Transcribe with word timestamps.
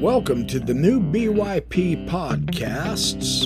Welcome 0.00 0.46
to 0.46 0.58
the 0.58 0.72
new 0.72 0.98
BYP 0.98 2.08
podcasts. 2.08 3.44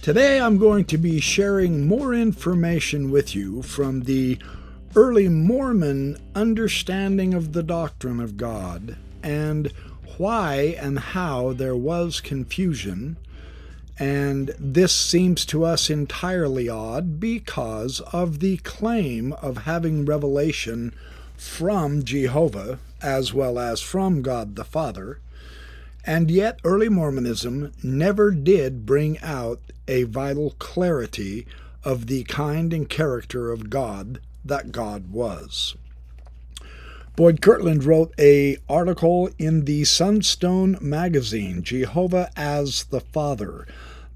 Today 0.00 0.40
I'm 0.40 0.56
going 0.56 0.86
to 0.86 0.96
be 0.96 1.20
sharing 1.20 1.86
more 1.86 2.14
information 2.14 3.10
with 3.10 3.34
you 3.34 3.60
from 3.60 4.04
the 4.04 4.38
early 4.94 5.28
Mormon 5.28 6.16
understanding 6.34 7.34
of 7.34 7.52
the 7.52 7.62
doctrine 7.62 8.20
of 8.20 8.38
God 8.38 8.96
and 9.22 9.70
why 10.16 10.78
and 10.80 10.98
how 10.98 11.52
there 11.52 11.76
was 11.76 12.22
confusion. 12.22 13.18
And 13.98 14.54
this 14.58 14.96
seems 14.96 15.44
to 15.46 15.66
us 15.66 15.90
entirely 15.90 16.70
odd 16.70 17.20
because 17.20 18.00
of 18.14 18.40
the 18.40 18.56
claim 18.58 19.34
of 19.34 19.64
having 19.64 20.06
revelation 20.06 20.94
from 21.36 22.04
Jehovah 22.04 22.78
as 23.02 23.32
well 23.32 23.58
as 23.58 23.80
from 23.80 24.22
God 24.22 24.56
the 24.56 24.64
Father. 24.64 25.20
And 26.04 26.30
yet, 26.30 26.60
early 26.64 26.88
Mormonism 26.88 27.72
never 27.82 28.30
did 28.30 28.86
bring 28.86 29.18
out 29.20 29.60
a 29.88 30.04
vital 30.04 30.54
clarity 30.58 31.46
of 31.84 32.06
the 32.06 32.24
kind 32.24 32.72
and 32.72 32.88
character 32.88 33.52
of 33.52 33.70
God 33.70 34.20
that 34.44 34.72
God 34.72 35.10
was. 35.10 35.76
Boyd 37.16 37.40
Kirkland 37.40 37.84
wrote 37.84 38.12
a 38.18 38.58
article 38.68 39.30
in 39.38 39.64
the 39.64 39.84
Sunstone 39.84 40.76
magazine, 40.80 41.62
Jehovah 41.62 42.30
as 42.36 42.84
the 42.84 43.00
Father, 43.00 43.66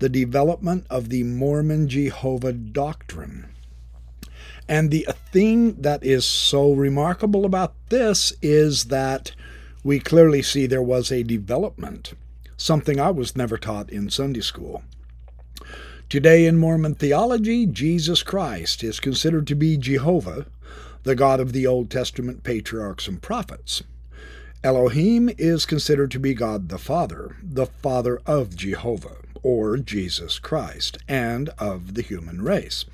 the 0.00 0.08
development 0.08 0.86
of 0.90 1.08
the 1.08 1.22
Mormon 1.22 1.88
Jehovah 1.88 2.52
doctrine. 2.52 3.49
And 4.70 4.92
the 4.92 5.08
thing 5.32 5.82
that 5.82 6.04
is 6.04 6.24
so 6.24 6.72
remarkable 6.72 7.44
about 7.44 7.74
this 7.88 8.32
is 8.40 8.84
that 8.84 9.32
we 9.82 9.98
clearly 9.98 10.42
see 10.42 10.64
there 10.64 10.80
was 10.80 11.10
a 11.10 11.24
development, 11.24 12.14
something 12.56 13.00
I 13.00 13.10
was 13.10 13.34
never 13.34 13.58
taught 13.58 13.90
in 13.90 14.10
Sunday 14.10 14.42
school. 14.42 14.84
Today 16.08 16.46
in 16.46 16.56
Mormon 16.56 16.94
theology, 16.94 17.66
Jesus 17.66 18.22
Christ 18.22 18.84
is 18.84 19.00
considered 19.00 19.48
to 19.48 19.56
be 19.56 19.76
Jehovah, 19.76 20.46
the 21.02 21.16
God 21.16 21.40
of 21.40 21.52
the 21.52 21.66
Old 21.66 21.90
Testament 21.90 22.44
patriarchs 22.44 23.08
and 23.08 23.20
prophets. 23.20 23.82
Elohim 24.62 25.30
is 25.36 25.66
considered 25.66 26.12
to 26.12 26.20
be 26.20 26.32
God 26.32 26.68
the 26.68 26.78
Father, 26.78 27.34
the 27.42 27.66
Father 27.66 28.20
of 28.24 28.54
Jehovah, 28.54 29.16
or 29.42 29.78
Jesus 29.78 30.38
Christ, 30.38 30.96
and 31.08 31.48
of 31.58 31.94
the 31.94 32.02
human 32.02 32.40
race. 32.40 32.84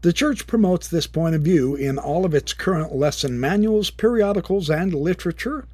The 0.00 0.12
Church 0.12 0.46
promotes 0.46 0.86
this 0.86 1.08
point 1.08 1.34
of 1.34 1.42
view 1.42 1.74
in 1.74 1.98
all 1.98 2.24
of 2.24 2.32
its 2.32 2.52
current 2.52 2.94
lesson 2.94 3.40
manuals, 3.40 3.90
periodicals, 3.90 4.70
and 4.70 4.94
literature, 4.94 5.64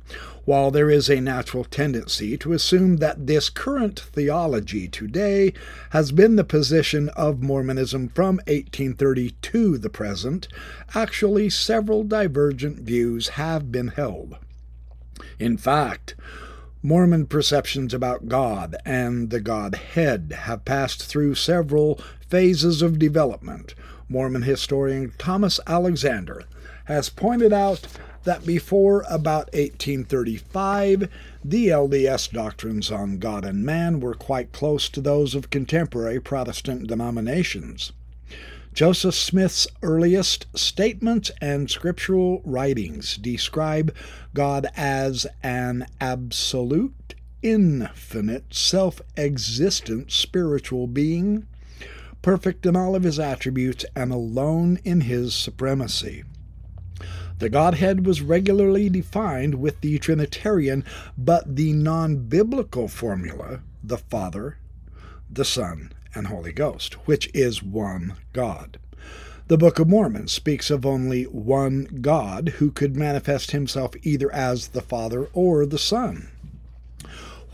while 0.47 0.71
there 0.71 0.89
is 0.89 1.11
a 1.11 1.21
natural 1.21 1.65
tendency 1.65 2.39
to 2.39 2.55
assume 2.55 2.97
that 2.97 3.27
this 3.27 3.51
current 3.51 4.01
theology 4.01 4.89
today 4.89 5.53
has 5.91 6.11
been 6.11 6.37
the 6.37 6.45
position 6.45 7.11
of 7.11 7.43
Mormonism 7.43 8.09
from 8.09 8.37
1830 8.47 9.33
to 9.43 9.77
the 9.77 9.91
present, 9.91 10.49
actually 10.95 11.51
several 11.51 12.03
divergent 12.03 12.79
views 12.79 13.29
have 13.31 13.71
been 13.71 13.89
held. 13.89 14.37
In 15.39 15.59
fact, 15.59 16.15
Mormon 16.83 17.27
perceptions 17.27 17.93
about 17.93 18.29
God 18.29 18.75
and 18.87 19.29
the 19.29 19.41
Godhead 19.41 20.35
have 20.45 20.65
passed 20.65 21.03
through 21.03 21.35
several 21.35 22.01
phases 22.27 22.81
of 22.81 22.99
development, 22.99 23.75
Mormon 24.09 24.43
historian 24.43 25.13
Thomas 25.19 25.61
Alexander 25.67 26.45
has 26.85 27.09
pointed 27.09 27.53
out 27.53 27.87
that 28.25 28.47
before 28.47 29.05
about 29.09 29.53
1835, 29.53 31.09
the 31.45 31.69
LDS 31.69 32.33
doctrines 32.33 32.91
on 32.91 33.19
God 33.19 33.45
and 33.45 33.65
man 33.65 34.01
were 34.01 34.15
quite 34.15 34.53
close 34.53 34.89
to 34.89 35.01
those 35.01 35.35
of 35.35 35.51
contemporary 35.51 36.21
Protestant 36.21 36.87
denominations. 36.87 37.93
Joseph 38.73 39.15
Smith's 39.15 39.69
earliest 39.83 40.47
statements 40.57 41.31
and 41.41 41.71
scriptural 41.71 42.43
writings 42.45 43.17
describe 43.17 43.95
God 44.35 44.67
as 44.75 45.29
an 45.45 45.87
absolute, 46.01 47.15
infinite, 47.41 48.53
self 48.53 49.01
existent 49.17 50.11
spiritual 50.11 50.89
being 50.89 51.47
perfect 52.25 52.65
in 52.65 52.75
all 52.75 52.97
of 52.97 53.03
his 53.03 53.21
attributes 53.21 53.85
and 53.95 54.11
alone 54.11 54.79
in 54.83 55.03
his 55.03 55.35
supremacy. 55.35 56.25
The 57.39 57.51
Godhead 57.51 58.07
was 58.07 58.23
regularly 58.23 58.89
defined 58.89 59.57
with 59.57 59.83
the 59.83 59.99
Trinitarian, 59.99 60.87
but 61.19 61.57
the 61.57 61.75
non 61.75 62.17
biblical 62.17 62.89
formula, 62.89 63.61
the 63.83 63.99
Father, 63.99 64.57
the 65.31 65.45
Son, 65.45 65.93
and 66.15 66.29
Holy 66.29 66.53
Ghost, 66.53 66.95
which 67.07 67.29
is 67.35 67.63
one 67.63 68.15
God. 68.33 68.79
The 69.49 69.59
Book 69.59 69.79
of 69.79 69.87
Mormon 69.87 70.29
speaks 70.29 70.71
of 70.71 70.87
only 70.87 71.25
one 71.25 71.99
God 72.01 72.55
who 72.57 72.71
could 72.71 72.97
manifest 72.97 73.51
himself 73.51 73.91
either 74.03 74.33
as 74.33 74.69
the 74.69 74.81
Father 74.81 75.29
or 75.35 75.67
the 75.67 75.79
Son. 75.79 76.31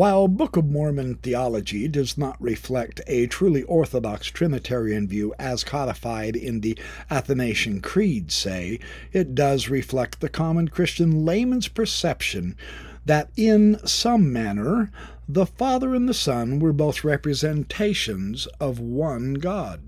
While 0.00 0.28
Book 0.28 0.56
of 0.56 0.65
Mormon 0.65 1.16
theology 1.16 1.87
does 1.87 2.16
not 2.16 2.41
reflect 2.41 3.03
a 3.06 3.27
truly 3.27 3.65
orthodox 3.65 4.28
Trinitarian 4.28 5.06
view 5.06 5.34
as 5.38 5.62
codified 5.62 6.37
in 6.37 6.62
the 6.62 6.78
Athanasian 7.11 7.83
Creed, 7.83 8.33
say, 8.33 8.81
it 9.12 9.34
does 9.34 9.69
reflect 9.69 10.21
the 10.21 10.31
common 10.31 10.69
Christian 10.69 11.27
layman's 11.27 11.69
perception 11.69 12.56
that 13.05 13.28
in 13.37 13.78
some 13.87 14.33
manner 14.33 14.91
the 15.28 15.44
Father 15.44 15.94
and 15.94 16.09
the 16.09 16.15
Son 16.15 16.60
were 16.60 16.72
both 16.72 17.05
representations 17.05 18.47
of 18.59 18.81
one 18.81 19.34
God. 19.34 19.83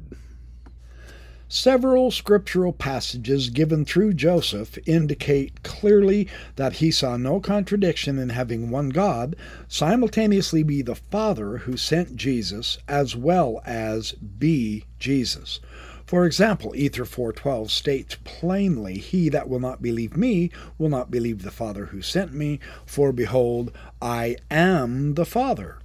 Several 1.54 2.10
scriptural 2.10 2.72
passages 2.72 3.50
given 3.50 3.84
through 3.84 4.14
Joseph 4.14 4.78
indicate 4.86 5.62
clearly 5.62 6.26
that 6.56 6.76
he 6.76 6.90
saw 6.90 7.18
no 7.18 7.40
contradiction 7.40 8.18
in 8.18 8.30
having 8.30 8.70
one 8.70 8.88
God 8.88 9.36
simultaneously 9.68 10.62
be 10.62 10.80
the 10.80 10.94
Father 10.94 11.58
who 11.58 11.76
sent 11.76 12.16
Jesus 12.16 12.78
as 12.88 13.14
well 13.14 13.60
as 13.66 14.12
be 14.12 14.86
Jesus. 14.98 15.60
For 16.06 16.24
example, 16.24 16.74
Ether 16.74 17.04
4:12 17.04 17.70
states 17.70 18.16
plainly, 18.24 18.96
"He 18.96 19.28
that 19.28 19.46
will 19.46 19.60
not 19.60 19.82
believe 19.82 20.16
me 20.16 20.50
will 20.78 20.88
not 20.88 21.10
believe 21.10 21.42
the 21.42 21.50
Father 21.50 21.84
who 21.84 22.00
sent 22.00 22.32
me, 22.32 22.60
for 22.86 23.12
behold, 23.12 23.72
I 24.00 24.36
am 24.50 25.16
the 25.16 25.26
Father." 25.26 25.76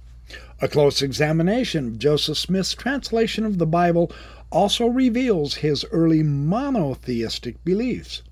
A 0.60 0.68
close 0.68 1.02
examination 1.02 1.86
of 1.86 1.98
Joseph 1.98 2.36
Smith's 2.36 2.74
translation 2.74 3.44
of 3.44 3.58
the 3.58 3.66
Bible 3.66 4.10
also 4.50 4.86
reveals 4.86 5.56
his 5.56 5.84
early 5.90 6.22
monotheistic 6.22 7.62
beliefs. 7.64 8.22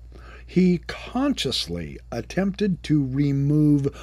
He 0.45 0.79
consciously 0.87 1.99
attempted 2.11 2.81
to 2.83 3.05
remove 3.05 3.93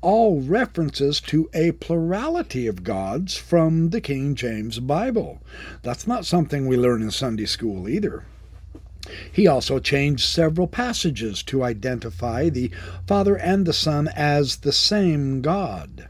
all 0.00 0.40
references 0.40 1.20
to 1.20 1.50
a 1.52 1.72
plurality 1.72 2.66
of 2.66 2.84
gods 2.84 3.36
from 3.36 3.90
the 3.90 4.00
King 4.00 4.34
James 4.34 4.78
Bible. 4.78 5.40
That's 5.82 6.06
not 6.06 6.24
something 6.24 6.66
we 6.66 6.76
learn 6.76 7.02
in 7.02 7.10
Sunday 7.10 7.46
school 7.46 7.88
either. 7.88 8.24
He 9.32 9.46
also 9.46 9.78
changed 9.78 10.24
several 10.24 10.66
passages 10.66 11.42
to 11.44 11.64
identify 11.64 12.48
the 12.48 12.70
Father 13.06 13.36
and 13.36 13.66
the 13.66 13.72
Son 13.72 14.08
as 14.14 14.56
the 14.56 14.72
same 14.72 15.40
God. 15.40 16.08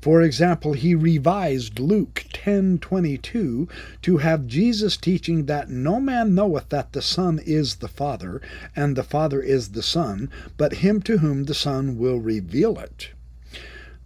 For 0.00 0.22
example, 0.22 0.74
he 0.74 0.94
revised 0.94 1.80
Luke 1.80 2.24
10:22 2.32 3.68
to 4.02 4.16
have 4.18 4.46
Jesus 4.46 4.96
teaching 4.96 5.46
that 5.46 5.70
no 5.70 6.00
man 6.00 6.36
knoweth 6.36 6.68
that 6.68 6.92
the 6.92 7.02
Son 7.02 7.40
is 7.44 7.76
the 7.76 7.88
Father, 7.88 8.40
and 8.76 8.94
the 8.94 9.02
Father 9.02 9.42
is 9.42 9.70
the 9.70 9.82
Son, 9.82 10.30
but 10.56 10.74
him 10.74 11.02
to 11.02 11.18
whom 11.18 11.44
the 11.44 11.54
Son 11.54 11.98
will 11.98 12.20
reveal 12.20 12.78
it. 12.78 13.08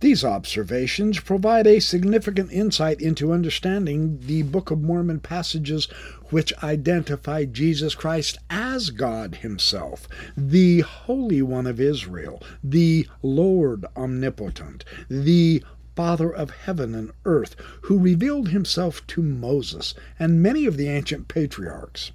These 0.00 0.24
observations 0.24 1.20
provide 1.20 1.66
a 1.66 1.78
significant 1.78 2.50
insight 2.50 3.00
into 3.00 3.32
understanding 3.32 4.18
the 4.26 4.42
Book 4.42 4.72
of 4.72 4.82
Mormon 4.82 5.20
passages 5.20 5.84
which 6.30 6.52
identify 6.60 7.44
Jesus 7.44 7.94
Christ 7.94 8.38
as 8.50 8.90
God 8.90 9.36
Himself, 9.36 10.08
the 10.36 10.80
Holy 10.80 11.40
One 11.40 11.68
of 11.68 11.78
Israel, 11.78 12.42
the 12.64 13.06
Lord 13.22 13.84
Omnipotent, 13.96 14.84
the 15.08 15.62
Father 16.02 16.34
of 16.34 16.50
heaven 16.50 16.96
and 16.96 17.12
earth, 17.24 17.54
who 17.82 17.96
revealed 17.96 18.48
himself 18.48 19.06
to 19.06 19.22
Moses 19.22 19.94
and 20.18 20.42
many 20.42 20.66
of 20.66 20.76
the 20.76 20.88
ancient 20.88 21.28
patriarchs. 21.28 22.10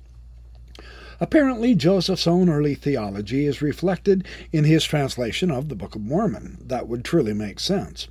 Apparently, 1.22 1.74
Joseph's 1.74 2.28
own 2.28 2.50
early 2.50 2.76
theology 2.76 3.46
is 3.46 3.62
reflected 3.62 4.28
in 4.52 4.66
his 4.66 4.84
translation 4.84 5.50
of 5.50 5.70
the 5.70 5.76
Book 5.76 5.96
of 5.96 6.02
Mormon. 6.02 6.58
That 6.60 6.90
would 6.90 7.06
truly 7.06 7.34
make 7.34 7.62
sense. 7.62 8.10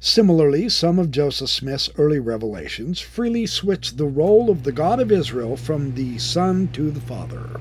Similarly, 0.00 0.68
some 0.68 0.98
of 0.98 1.10
Joseph 1.10 1.48
Smith's 1.48 1.88
early 1.96 2.18
revelations 2.18 3.00
freely 3.00 3.46
switch 3.46 3.96
the 3.96 4.04
role 4.04 4.50
of 4.50 4.64
the 4.64 4.72
God 4.72 5.00
of 5.00 5.10
Israel 5.10 5.56
from 5.56 5.94
the 5.94 6.18
Son 6.18 6.68
to 6.74 6.90
the 6.90 7.00
Father. 7.00 7.58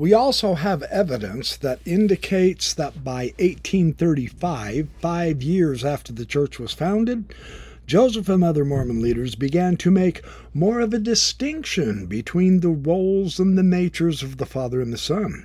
We 0.00 0.14
also 0.14 0.54
have 0.54 0.82
evidence 0.84 1.58
that 1.58 1.80
indicates 1.84 2.72
that 2.72 3.04
by 3.04 3.34
1835, 3.38 4.88
five 4.98 5.42
years 5.42 5.84
after 5.84 6.10
the 6.10 6.24
church 6.24 6.58
was 6.58 6.72
founded, 6.72 7.34
Joseph 7.86 8.30
and 8.30 8.42
other 8.42 8.64
Mormon 8.64 9.02
leaders 9.02 9.34
began 9.34 9.76
to 9.76 9.90
make 9.90 10.22
more 10.54 10.80
of 10.80 10.94
a 10.94 10.98
distinction 10.98 12.06
between 12.06 12.60
the 12.60 12.70
roles 12.70 13.38
and 13.38 13.58
the 13.58 13.62
natures 13.62 14.22
of 14.22 14.38
the 14.38 14.46
Father 14.46 14.80
and 14.80 14.90
the 14.90 14.96
Son. 14.96 15.44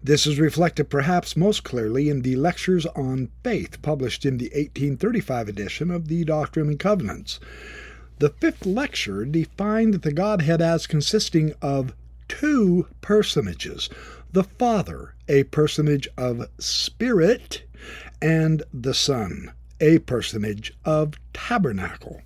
This 0.00 0.24
is 0.24 0.38
reflected 0.38 0.88
perhaps 0.88 1.36
most 1.36 1.64
clearly 1.64 2.08
in 2.08 2.22
the 2.22 2.36
Lectures 2.36 2.86
on 2.86 3.28
Faith 3.42 3.82
published 3.82 4.24
in 4.24 4.38
the 4.38 4.50
1835 4.50 5.48
edition 5.48 5.90
of 5.90 6.06
the 6.06 6.22
Doctrine 6.24 6.68
and 6.68 6.78
Covenants. 6.78 7.40
The 8.20 8.30
fifth 8.30 8.64
lecture 8.64 9.24
defined 9.24 9.94
the 9.94 10.12
Godhead 10.12 10.62
as 10.62 10.86
consisting 10.86 11.54
of 11.60 11.92
two 12.30 12.86
personages 13.00 13.90
the 14.32 14.44
Father, 14.44 15.14
a 15.28 15.42
personage 15.44 16.06
of 16.16 16.48
spirit, 16.60 17.64
and 18.22 18.62
the 18.72 18.94
Son, 18.94 19.50
a 19.80 19.98
personage 19.98 20.72
of 20.84 21.14
tabernacle. 21.32 22.22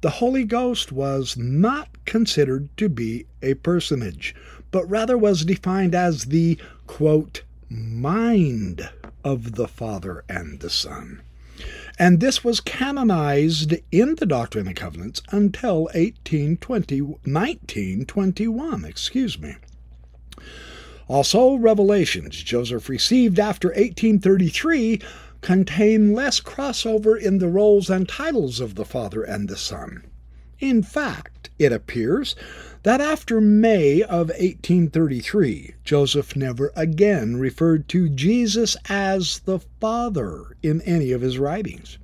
The 0.00 0.08
Holy 0.08 0.44
Ghost 0.44 0.92
was 0.92 1.36
not 1.36 1.88
considered 2.06 2.74
to 2.78 2.88
be 2.88 3.26
a 3.42 3.52
personage, 3.54 4.34
but 4.70 4.88
rather 4.88 5.18
was 5.18 5.44
defined 5.44 5.94
as 5.94 6.24
the, 6.24 6.58
quote, 6.86 7.42
mind 7.68 8.88
of 9.22 9.56
the 9.56 9.68
Father 9.68 10.24
and 10.26 10.60
the 10.60 10.70
Son 10.70 11.20
and 11.98 12.20
this 12.20 12.42
was 12.42 12.60
canonized 12.60 13.74
in 13.92 14.16
the 14.16 14.26
Doctrine 14.26 14.66
and 14.66 14.76
Covenants 14.76 15.22
until 15.30 15.84
1820, 15.94 17.00
1921, 17.00 18.84
excuse 18.84 19.38
me. 19.38 19.56
Also, 21.06 21.54
revelations 21.54 22.42
Joseph 22.42 22.88
received 22.88 23.38
after 23.38 23.68
1833 23.68 25.00
contain 25.40 26.14
less 26.14 26.40
crossover 26.40 27.20
in 27.20 27.38
the 27.38 27.48
roles 27.48 27.90
and 27.90 28.08
titles 28.08 28.60
of 28.60 28.74
the 28.74 28.84
Father 28.84 29.22
and 29.22 29.48
the 29.48 29.56
Son. 29.56 30.02
In 30.58 30.82
fact, 30.82 31.33
it 31.58 31.72
appears 31.72 32.34
that 32.82 33.00
after 33.00 33.40
May 33.40 34.02
of 34.02 34.28
1833, 34.28 35.74
Joseph 35.84 36.36
never 36.36 36.72
again 36.76 37.36
referred 37.36 37.88
to 37.88 38.08
Jesus 38.08 38.76
as 38.88 39.40
the 39.40 39.60
Father 39.80 40.56
in 40.62 40.80
any 40.82 41.12
of 41.12 41.22
his 41.22 41.38
writings. 41.38 41.98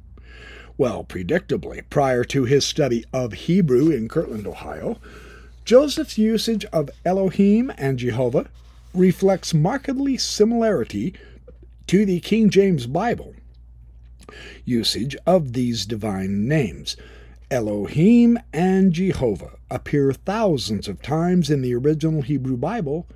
Well, 0.78 1.04
predictably, 1.04 1.82
prior 1.90 2.24
to 2.24 2.44
his 2.44 2.64
study 2.64 3.04
of 3.12 3.32
Hebrew 3.34 3.90
in 3.90 4.08
Kirtland, 4.08 4.46
Ohio, 4.46 4.98
Joseph's 5.64 6.16
usage 6.16 6.64
of 6.66 6.88
Elohim 7.04 7.70
and 7.76 7.98
Jehovah 7.98 8.48
reflects 8.94 9.52
markedly 9.52 10.16
similarity 10.16 11.14
to 11.86 12.06
the 12.06 12.20
King 12.20 12.50
James 12.50 12.86
Bible 12.86 13.34
usage 14.64 15.16
of 15.26 15.52
these 15.52 15.86
divine 15.86 16.46
names. 16.48 16.96
Elohim 17.52 18.38
and 18.52 18.92
Jehovah 18.92 19.58
appear 19.70 20.12
thousands 20.12 20.86
of 20.86 21.02
times 21.02 21.50
in 21.50 21.62
the 21.62 21.74
original 21.74 22.22
Hebrew 22.22 22.56
Bible. 22.56 23.08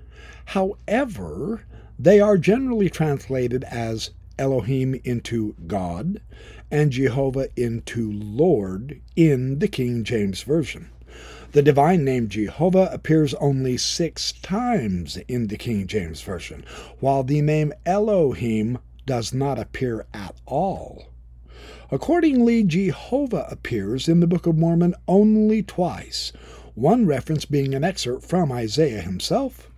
However, 0.47 1.63
they 1.99 2.19
are 2.19 2.37
generally 2.37 2.91
translated 2.91 3.63
as 3.65 4.11
Elohim 4.37 5.01
into 5.05 5.55
God 5.69 6.21
and 6.69 6.91
Jehovah 6.91 7.49
into 7.57 8.11
Lord 8.11 9.01
in 9.15 9.61
the 9.61 9.69
King 9.69 10.03
James 10.03 10.43
Version. 10.43 10.89
The 11.53 11.63
divine 11.63 12.05
name 12.05 12.29
Jehovah 12.29 12.89
appears 12.91 13.35
only 13.35 13.77
six 13.77 14.33
times 14.33 15.17
in 15.29 15.47
the 15.47 15.57
King 15.57 15.87
James 15.87 16.23
Version, 16.23 16.65
while 16.99 17.23
the 17.23 17.41
name 17.41 17.73
Elohim 17.87 18.79
does 19.07 19.33
not 19.33 19.61
appear 19.61 20.07
at 20.13 20.35
all. 20.45 21.14
Accordingly, 21.91 22.65
Jehovah 22.65 23.47
appears 23.51 24.09
in 24.09 24.21
the 24.21 24.27
Book 24.27 24.47
of 24.47 24.57
Mormon 24.57 24.95
only 25.07 25.63
twice, 25.63 26.33
one 26.75 27.07
reference 27.07 27.45
being 27.45 27.75
an 27.75 27.85
excerpt 27.85 28.25
from 28.25 28.51
Isaiah 28.51 29.03
himself. 29.03 29.71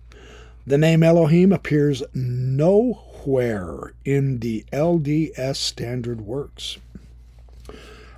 The 0.65 0.77
name 0.77 1.03
Elohim 1.03 1.51
appears 1.51 2.03
nowhere 2.13 3.93
in 4.03 4.39
the 4.39 4.65
LDS 4.73 5.55
Standard 5.55 6.21
Works. 6.21 6.77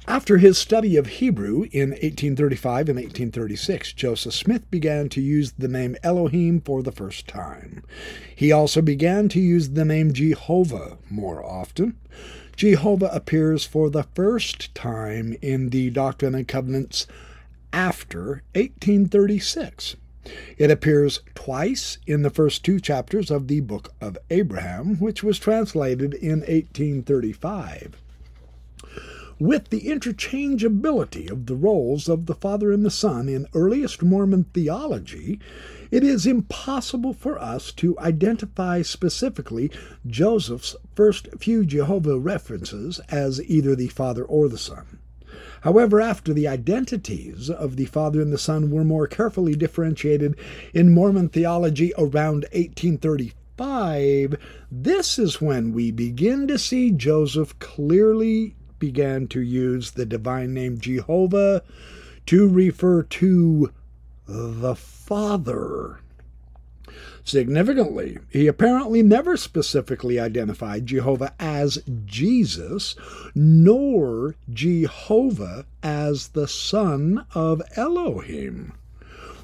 After 0.07 0.39
his 0.39 0.57
study 0.57 0.95
of 0.95 1.05
Hebrew 1.05 1.67
in 1.71 1.91
1835 1.91 2.89
and 2.89 2.97
1836, 2.97 3.93
Joseph 3.93 4.33
Smith 4.33 4.71
began 4.71 5.07
to 5.09 5.21
use 5.21 5.51
the 5.51 5.67
name 5.67 5.95
Elohim 6.01 6.61
for 6.61 6.81
the 6.81 6.91
first 6.91 7.27
time. 7.27 7.83
He 8.35 8.51
also 8.51 8.81
began 8.81 9.29
to 9.29 9.39
use 9.39 9.69
the 9.69 9.85
name 9.85 10.11
Jehovah 10.11 10.97
more 11.11 11.45
often. 11.45 11.95
Jehovah 12.59 13.09
appears 13.13 13.63
for 13.63 13.89
the 13.89 14.03
first 14.03 14.75
time 14.75 15.33
in 15.41 15.69
the 15.69 15.89
Doctrine 15.91 16.35
and 16.35 16.45
Covenants 16.45 17.07
after 17.71 18.43
1836. 18.53 19.95
It 20.57 20.69
appears 20.69 21.21
twice 21.35 21.99
in 22.05 22.21
the 22.21 22.29
first 22.29 22.65
two 22.65 22.81
chapters 22.81 23.31
of 23.31 23.47
the 23.47 23.61
Book 23.61 23.93
of 24.01 24.17
Abraham, 24.29 24.97
which 24.97 25.23
was 25.23 25.39
translated 25.39 26.13
in 26.13 26.39
1835. 26.41 27.95
With 29.39 29.69
the 29.69 29.83
interchangeability 29.83 31.31
of 31.31 31.45
the 31.45 31.55
roles 31.55 32.09
of 32.09 32.25
the 32.25 32.35
Father 32.35 32.73
and 32.73 32.85
the 32.85 32.91
Son 32.91 33.29
in 33.29 33.47
earliest 33.53 34.03
Mormon 34.03 34.43
theology, 34.53 35.39
it 35.91 36.03
is 36.03 36.25
impossible 36.25 37.13
for 37.13 37.39
us 37.39 37.71
to 37.73 37.97
identify 37.99 38.81
specifically 38.81 39.71
Joseph's 40.05 40.75
first 40.93 41.27
few 41.39 41.65
Jehovah 41.65 42.19
references 42.19 42.99
as 43.09 43.43
either 43.43 43.75
the 43.75 43.87
Father 43.87 44.23
or 44.23 44.47
the 44.47 44.57
Son. 44.57 44.99
However, 45.61 45.99
after 45.99 46.33
the 46.33 46.47
identities 46.47 47.49
of 47.49 47.75
the 47.75 47.85
Father 47.85 48.21
and 48.21 48.31
the 48.31 48.37
Son 48.37 48.71
were 48.71 48.83
more 48.83 49.07
carefully 49.07 49.55
differentiated 49.55 50.35
in 50.73 50.93
Mormon 50.93 51.29
theology 51.29 51.91
around 51.97 52.45
1835, 52.53 54.37
this 54.71 55.19
is 55.19 55.41
when 55.41 55.73
we 55.73 55.91
begin 55.91 56.47
to 56.47 56.57
see 56.57 56.91
Joseph 56.91 57.57
clearly 57.59 58.55
began 58.79 59.27
to 59.27 59.41
use 59.41 59.91
the 59.91 60.05
divine 60.05 60.53
name 60.53 60.79
Jehovah 60.79 61.61
to 62.27 62.47
refer 62.47 63.03
to 63.03 63.73
the 64.27 64.75
Father. 65.09 66.01
Significantly, 67.23 68.19
he 68.29 68.45
apparently 68.45 69.01
never 69.01 69.35
specifically 69.37 70.19
identified 70.19 70.85
Jehovah 70.85 71.33
as 71.39 71.81
Jesus, 72.05 72.95
nor 73.33 74.35
Jehovah 74.53 75.65
as 75.81 76.27
the 76.27 76.47
Son 76.47 77.25
of 77.33 77.63
Elohim. 77.75 78.73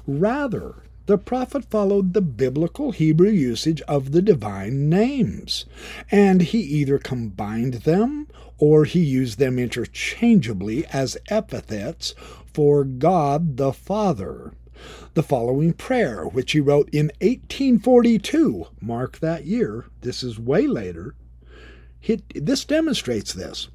Rather, 0.06 0.84
the 1.06 1.18
prophet 1.18 1.64
followed 1.64 2.14
the 2.14 2.22
biblical 2.22 2.92
Hebrew 2.92 3.30
usage 3.30 3.80
of 3.88 4.12
the 4.12 4.22
divine 4.22 4.88
names, 4.88 5.64
and 6.12 6.42
he 6.42 6.60
either 6.60 6.98
combined 6.98 7.74
them 7.82 8.28
or 8.56 8.84
he 8.84 9.00
used 9.00 9.40
them 9.40 9.58
interchangeably 9.58 10.86
as 10.92 11.16
epithets 11.28 12.14
for 12.54 12.84
God 12.84 13.56
the 13.56 13.72
Father. 13.72 14.52
The 15.14 15.22
following 15.22 15.72
prayer, 15.72 16.24
which 16.24 16.52
he 16.52 16.60
wrote 16.60 16.88
in 16.90 17.06
1842, 17.20 18.68
mark 18.80 19.18
that 19.20 19.46
year, 19.46 19.86
this 20.02 20.22
is 20.22 20.38
way 20.38 20.66
later, 20.66 21.14
this 22.34 22.64
demonstrates 22.64 23.32
this. 23.32 23.68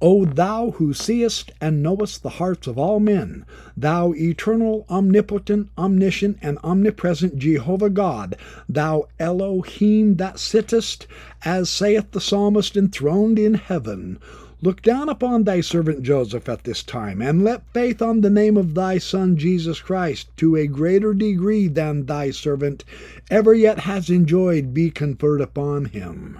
O 0.00 0.24
thou 0.24 0.72
who 0.72 0.92
seest 0.92 1.52
and 1.60 1.80
knowest 1.80 2.24
the 2.24 2.30
hearts 2.30 2.66
of 2.66 2.76
all 2.76 2.98
men, 2.98 3.46
thou 3.76 4.12
eternal, 4.14 4.84
omnipotent, 4.90 5.68
omniscient, 5.78 6.38
and 6.42 6.58
omnipresent 6.64 7.38
Jehovah 7.38 7.88
God, 7.88 8.34
thou 8.68 9.06
Elohim 9.20 10.16
that 10.16 10.40
sittest, 10.40 11.06
as 11.44 11.70
saith 11.70 12.10
the 12.10 12.20
psalmist, 12.20 12.76
enthroned 12.76 13.38
in 13.38 13.54
heaven, 13.54 14.18
Look 14.64 14.80
down 14.80 15.08
upon 15.08 15.42
thy 15.42 15.60
servant 15.60 16.04
Joseph 16.04 16.48
at 16.48 16.62
this 16.62 16.84
time, 16.84 17.20
and 17.20 17.42
let 17.42 17.66
faith 17.74 18.00
on 18.00 18.20
the 18.20 18.30
name 18.30 18.56
of 18.56 18.74
thy 18.74 18.98
Son 18.98 19.36
Jesus 19.36 19.80
Christ, 19.80 20.28
to 20.36 20.54
a 20.54 20.68
greater 20.68 21.12
degree 21.14 21.66
than 21.66 22.06
thy 22.06 22.30
servant 22.30 22.84
ever 23.28 23.52
yet 23.52 23.80
has 23.80 24.08
enjoyed, 24.08 24.72
be 24.72 24.88
conferred 24.88 25.40
upon 25.40 25.86
him. 25.86 26.38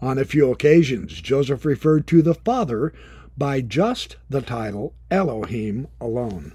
On 0.00 0.16
a 0.16 0.24
few 0.24 0.50
occasions, 0.50 1.20
Joseph 1.20 1.66
referred 1.66 2.06
to 2.06 2.22
the 2.22 2.34
Father 2.34 2.94
by 3.36 3.60
just 3.60 4.16
the 4.30 4.40
title 4.40 4.94
Elohim 5.10 5.88
alone. 6.00 6.52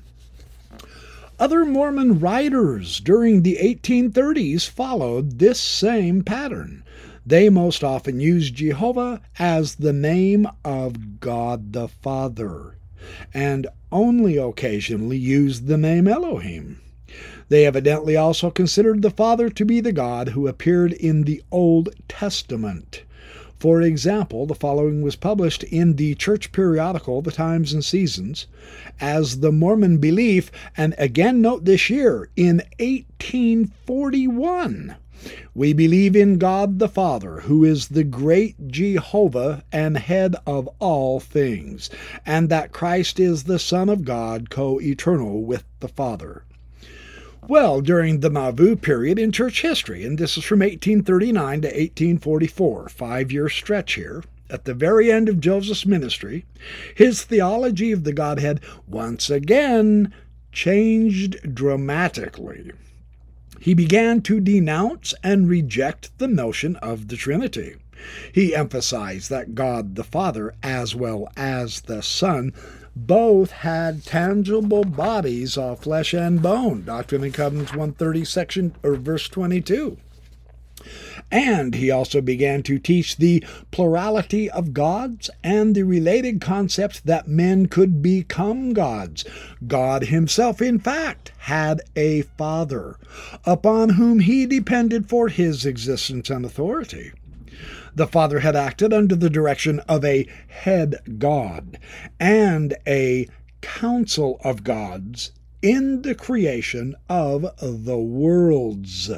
Other 1.39 1.63
Mormon 1.63 2.19
writers 2.19 3.00
during 3.00 3.43
the 3.43 3.59
1830s 3.62 4.67
followed 4.67 5.38
this 5.38 5.59
same 5.59 6.24
pattern. 6.24 6.83
They 7.27 7.50
most 7.50 7.84
often 7.84 8.22
used 8.22 8.55
Jehovah 8.55 9.22
as 9.38 9.75
the 9.75 9.91
name 9.91 10.48
of 10.63 11.19
God 11.19 11.74
the 11.74 11.89
Father, 11.89 12.77
and 13.34 13.67
only 13.91 14.38
occasionally 14.38 15.17
used 15.17 15.67
the 15.67 15.77
name 15.77 16.07
Elohim. 16.07 16.79
They 17.50 17.65
evidently 17.65 18.15
also 18.15 18.50
considered 18.50 19.01
the 19.01 19.12
Father 19.12 19.50
to 19.50 19.65
be 19.65 19.81
the 19.81 19.91
God 19.91 20.29
who 20.29 20.48
appeared 20.48 20.93
in 20.93 21.24
the 21.24 21.43
Old 21.51 21.89
Testament. 22.07 23.03
For 23.60 23.81
example, 23.81 24.46
the 24.46 24.55
following 24.55 25.01
was 25.01 25.17
published 25.17 25.63
in 25.63 25.98
the 25.98 26.15
church 26.15 26.53
periodical, 26.53 27.22
The 27.22 27.31
Times 27.31 27.74
and 27.74 27.84
Seasons, 27.84 28.48
as 29.01 29.41
the 29.41 29.51
Mormon 29.51 29.98
belief, 29.98 30.50
and 30.77 30.96
again 30.98 31.41
note 31.41 31.65
this 31.65 31.89
year, 31.89 32.29
in 32.38 32.62
1841. 32.79 34.96
We 35.55 35.74
believe 35.74 36.15
in 36.15 36.38
God 36.38 36.79
the 36.79 36.88
Father, 36.88 37.41
who 37.41 37.63
is 37.63 37.88
the 37.88 38.03
great 38.03 38.67
Jehovah 38.67 39.63
and 39.71 39.97
head 39.97 40.36
of 40.45 40.69
all 40.79 41.19
things, 41.19 41.89
and 42.25 42.50
that 42.50 42.71
Christ 42.71 43.19
is 43.19 43.43
the 43.43 43.59
Son 43.59 43.89
of 43.89 44.05
God, 44.05 44.50
co 44.50 44.79
eternal 44.79 45.41
with 45.43 45.63
the 45.79 45.88
Father. 45.88 46.43
Well, 47.47 47.81
during 47.81 48.19
the 48.19 48.29
Nauvoo 48.29 48.75
period 48.75 49.17
in 49.17 49.31
church 49.31 49.62
history, 49.62 50.05
and 50.05 50.17
this 50.17 50.38
is 50.38 50.43
from 50.43 50.59
1839 50.59 51.62
to 51.62 51.67
1844, 51.67 52.89
five 52.89 53.31
year 53.31 53.47
stretch 53.47 53.93
here, 53.93 54.24
at 54.50 54.65
the 54.65 54.74
very 54.74 55.12
end 55.12 55.29
of 55.29 55.39
Joseph's 55.39 55.86
ministry, 55.86 56.45
his 56.93 57.24
theology 57.24 57.91
of 57.91 58.03
the 58.03 58.13
Godhead 58.13 58.59
once 58.88 59.29
again 59.29 60.13
changed 60.51 61.55
dramatically. 61.55 62.71
He 63.59 63.73
began 63.73 64.21
to 64.21 64.39
denounce 64.39 65.13
and 65.23 65.49
reject 65.49 66.17
the 66.17 66.27
notion 66.27 66.75
of 66.77 67.07
the 67.07 67.15
Trinity. 67.15 67.75
He 68.31 68.55
emphasized 68.55 69.29
that 69.29 69.55
God 69.55 69.95
the 69.95 70.03
Father, 70.03 70.53
as 70.61 70.95
well 70.95 71.29
as 71.35 71.81
the 71.81 72.01
Son, 72.01 72.53
both 72.95 73.51
had 73.51 74.03
tangible 74.03 74.83
bodies 74.83 75.57
of 75.57 75.79
flesh 75.79 76.13
and 76.13 76.41
bone. 76.41 76.83
Doctrine 76.85 77.23
and 77.23 77.33
Covenants 77.33 77.71
130, 77.71 78.25
section 78.25 78.75
or 78.83 78.95
verse 78.95 79.27
22. 79.27 79.97
And 81.29 81.75
he 81.75 81.91
also 81.91 82.22
began 82.22 82.63
to 82.63 82.79
teach 82.79 83.17
the 83.17 83.43
plurality 83.72 84.50
of 84.50 84.74
gods 84.74 85.29
and 85.43 85.75
the 85.75 85.84
related 85.84 86.39
concept 86.39 87.05
that 87.05 87.27
men 87.27 87.65
could 87.65 88.01
become 88.01 88.72
gods. 88.72 89.25
God 89.67 90.05
himself, 90.05 90.62
in 90.62 90.79
fact, 90.79 91.34
had 91.39 91.81
a 91.98 92.22
father 92.38 92.96
upon 93.46 93.89
whom 93.89 94.19
he 94.19 94.46
depended 94.46 95.10
for 95.10 95.27
his 95.27 95.65
existence 95.65 96.29
and 96.29 96.46
authority. 96.46 97.12
The 97.93 98.07
Father 98.07 98.41
had 98.41 98.55
acted 98.55 98.93
under 98.93 99.15
the 99.15 99.29
direction 99.29 99.79
of 99.89 100.05
a 100.05 100.27
head 100.48 100.98
God 101.17 101.79
and 102.19 102.75
a 102.86 103.27
council 103.62 104.39
of 104.43 104.63
gods 104.63 105.31
in 105.62 106.03
the 106.03 106.13
creation 106.13 106.96
of 107.10 107.51
the 107.60 107.98
worlds. 107.98 109.12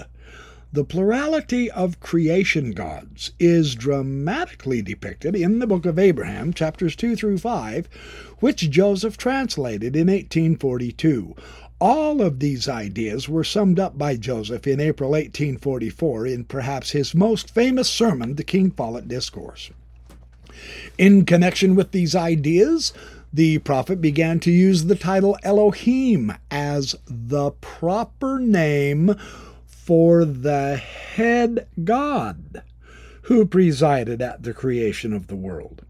The 0.72 0.84
plurality 0.84 1.72
of 1.72 2.00
creation 2.00 2.74
gods 2.74 3.32
is 3.40 3.74
dramatically 3.74 4.84
depicted 4.84 5.36
in 5.36 5.58
the 5.58 5.66
book 5.66 5.88
of 5.88 5.98
Abraham, 5.98 6.54
chapters 6.54 6.96
2 6.96 7.16
through 7.16 7.40
5, 7.40 7.90
which 8.38 8.70
Joseph 8.70 9.18
translated 9.18 9.96
in 9.96 10.06
1842. 10.10 11.36
All 11.82 12.22
of 12.22 12.40
these 12.40 12.70
ideas 12.70 13.28
were 13.28 13.44
summed 13.44 13.80
up 13.80 13.98
by 13.98 14.16
Joseph 14.16 14.68
in 14.68 14.80
April 14.80 15.10
1844 15.12 16.28
in 16.28 16.44
perhaps 16.44 16.92
his 16.92 17.16
most 17.16 17.50
famous 17.50 17.90
sermon, 17.90 18.36
the 18.36 18.44
King 18.44 18.70
Follett 18.70 19.08
Discourse. 19.08 19.72
In 21.00 21.26
connection 21.26 21.76
with 21.76 21.94
these 21.94 22.16
ideas, 22.16 22.94
the 23.34 23.58
prophet 23.60 24.02
began 24.02 24.40
to 24.42 24.52
use 24.52 24.84
the 24.84 24.96
title 24.96 25.36
Elohim 25.42 26.32
as 26.52 26.96
the 27.08 27.52
proper 27.52 28.38
name 28.38 29.16
for 29.90 30.24
the 30.24 30.78
head 30.78 31.66
God 31.84 32.62
who 33.24 33.44
presided 33.44 34.22
at 34.22 34.44
the 34.44 34.54
creation 34.54 35.14
of 35.14 35.26
the 35.26 35.36
world. 35.36 35.84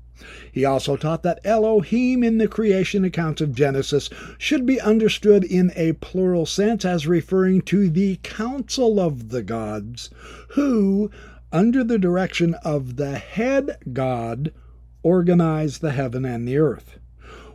He 0.50 0.64
also 0.64 0.96
taught 0.96 1.22
that 1.24 1.42
Elohim 1.44 2.24
in 2.24 2.38
the 2.38 2.48
creation 2.48 3.04
accounts 3.04 3.42
of 3.42 3.54
Genesis 3.54 4.10
should 4.38 4.66
be 4.66 4.80
understood 4.80 5.44
in 5.44 5.74
a 5.76 5.92
plural 5.92 6.46
sense 6.46 6.86
as 6.86 7.08
referring 7.08 7.62
to 7.64 7.90
the 7.90 8.22
council 8.24 9.02
of 9.02 9.32
the 9.32 9.44
gods, 9.44 10.10
who, 10.52 11.12
under 11.52 11.84
the 11.84 12.00
direction 12.00 12.54
of 12.64 12.96
the 12.96 13.18
head 13.18 13.80
God, 13.92 14.54
organized 15.04 15.82
the 15.82 15.92
heaven 15.92 16.24
and 16.24 16.48
the 16.48 16.58
earth. 16.58 17.00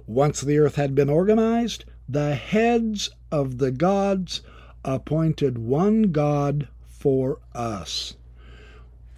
Once 0.07 0.43
the 0.43 0.59
earth 0.59 0.77
had 0.77 0.95
been 0.95 1.09
organized, 1.09 1.87
the 2.07 2.35
heads 2.35 3.09
of 3.33 3.57
the 3.57 3.71
gods 3.71 4.43
appointed 4.85 5.59
one 5.59 6.13
God 6.13 6.69
for 6.87 7.39
us. 7.55 8.15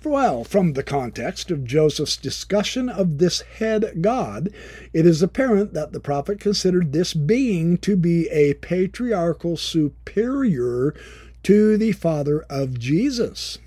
Well, 0.04 0.44
from 0.44 0.74
the 0.74 0.84
context 0.84 1.50
of 1.50 1.64
Joseph's 1.64 2.16
discussion 2.16 2.88
of 2.88 3.18
this 3.18 3.40
head 3.40 4.02
God, 4.02 4.50
it 4.92 5.04
is 5.04 5.20
apparent 5.20 5.72
that 5.74 5.92
the 5.92 5.98
prophet 5.98 6.38
considered 6.38 6.92
this 6.92 7.12
being 7.12 7.76
to 7.78 7.96
be 7.96 8.28
a 8.28 8.54
patriarchal 8.54 9.56
superior 9.56 10.94
to 11.42 11.76
the 11.76 11.90
father 11.90 12.42
of 12.48 12.78
Jesus. 12.78 13.58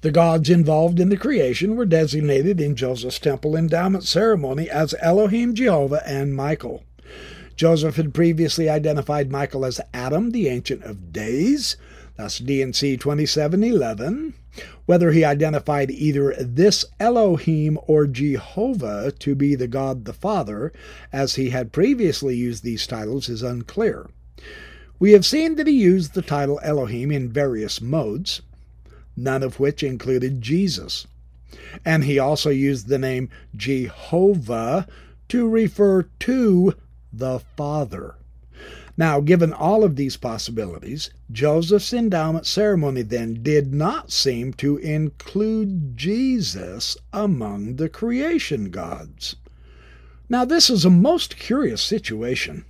The 0.00 0.10
gods 0.10 0.48
involved 0.48 0.98
in 0.98 1.10
the 1.10 1.16
creation 1.16 1.76
were 1.76 1.84
designated 1.84 2.60
in 2.60 2.74
Joseph's 2.74 3.18
temple 3.18 3.54
endowment 3.54 4.04
ceremony 4.04 4.70
as 4.70 4.94
Elohim, 5.00 5.54
Jehovah, 5.54 6.02
and 6.06 6.34
Michael. 6.34 6.82
Joseph 7.56 7.96
had 7.96 8.14
previously 8.14 8.68
identified 8.68 9.30
Michael 9.30 9.64
as 9.64 9.80
Adam, 9.92 10.30
the 10.30 10.48
Ancient 10.48 10.82
of 10.84 11.12
Days. 11.12 11.76
That's 12.16 12.38
D&C 12.38 12.96
2711. 12.96 14.34
Whether 14.84 15.12
he 15.12 15.24
identified 15.24 15.90
either 15.90 16.34
this 16.38 16.84
Elohim 17.00 17.78
or 17.86 18.06
Jehovah 18.06 19.12
to 19.18 19.34
be 19.34 19.54
the 19.54 19.68
God 19.68 20.04
the 20.04 20.12
Father, 20.12 20.72
as 21.12 21.36
he 21.36 21.50
had 21.50 21.72
previously 21.72 22.36
used 22.36 22.62
these 22.62 22.86
titles, 22.86 23.28
is 23.28 23.42
unclear. 23.42 24.10
We 24.98 25.12
have 25.12 25.26
seen 25.26 25.56
that 25.56 25.66
he 25.66 25.72
used 25.72 26.14
the 26.14 26.22
title 26.22 26.60
Elohim 26.62 27.10
in 27.10 27.32
various 27.32 27.80
modes, 27.80 28.42
none 29.16 29.42
of 29.42 29.58
which 29.58 29.82
included 29.82 30.42
Jesus. 30.42 31.06
And 31.84 32.04
he 32.04 32.18
also 32.18 32.50
used 32.50 32.88
the 32.88 32.98
name 32.98 33.30
Jehovah 33.56 34.86
to 35.28 35.48
refer 35.48 36.04
to 36.20 36.74
the 37.12 37.40
Father. 37.56 38.16
Now, 38.96 39.20
given 39.20 39.52
all 39.52 39.84
of 39.84 39.96
these 39.96 40.16
possibilities, 40.16 41.10
Joseph's 41.30 41.92
endowment 41.92 42.46
ceremony 42.46 43.02
then 43.02 43.42
did 43.42 43.72
not 43.72 44.12
seem 44.12 44.52
to 44.54 44.76
include 44.76 45.96
Jesus 45.96 46.96
among 47.12 47.76
the 47.76 47.88
creation 47.88 48.70
gods. 48.70 49.36
Now, 50.28 50.44
this 50.44 50.70
is 50.70 50.84
a 50.84 50.90
most 50.90 51.36
curious 51.36 51.82
situation, 51.82 52.64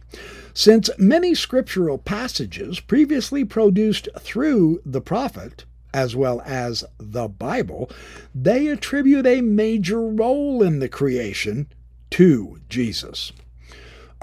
since 0.55 0.91
many 0.99 1.35
scriptural 1.35 1.99
passages 1.99 2.81
previously 2.81 3.45
produced 3.45 4.09
through 4.19 4.81
the 4.85 5.01
prophet, 5.01 5.65
as 5.93 6.17
well 6.17 6.41
as 6.45 6.85
the 6.99 7.29
Bible, 7.29 7.91
they 8.35 8.69
attribute 8.69 9.27
a 9.27 9.41
major 9.43 10.01
role 10.01 10.63
in 10.63 10.79
the 10.79 10.89
creation 10.89 11.67
to 12.11 12.61
Jesus. 12.69 13.33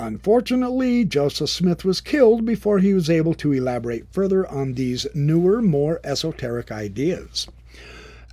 Unfortunately, 0.02 1.04
Joseph 1.04 1.50
Smith 1.50 1.84
was 1.84 2.00
killed 2.00 2.46
before 2.46 2.80
he 2.80 2.94
was 2.94 3.10
able 3.10 3.34
to 3.34 3.52
elaborate 3.52 4.08
further 4.14 4.48
on 4.48 4.76
these 4.76 5.06
newer, 5.14 5.62
more 5.62 6.00
esoteric 6.06 6.72
ideas. 6.72 7.48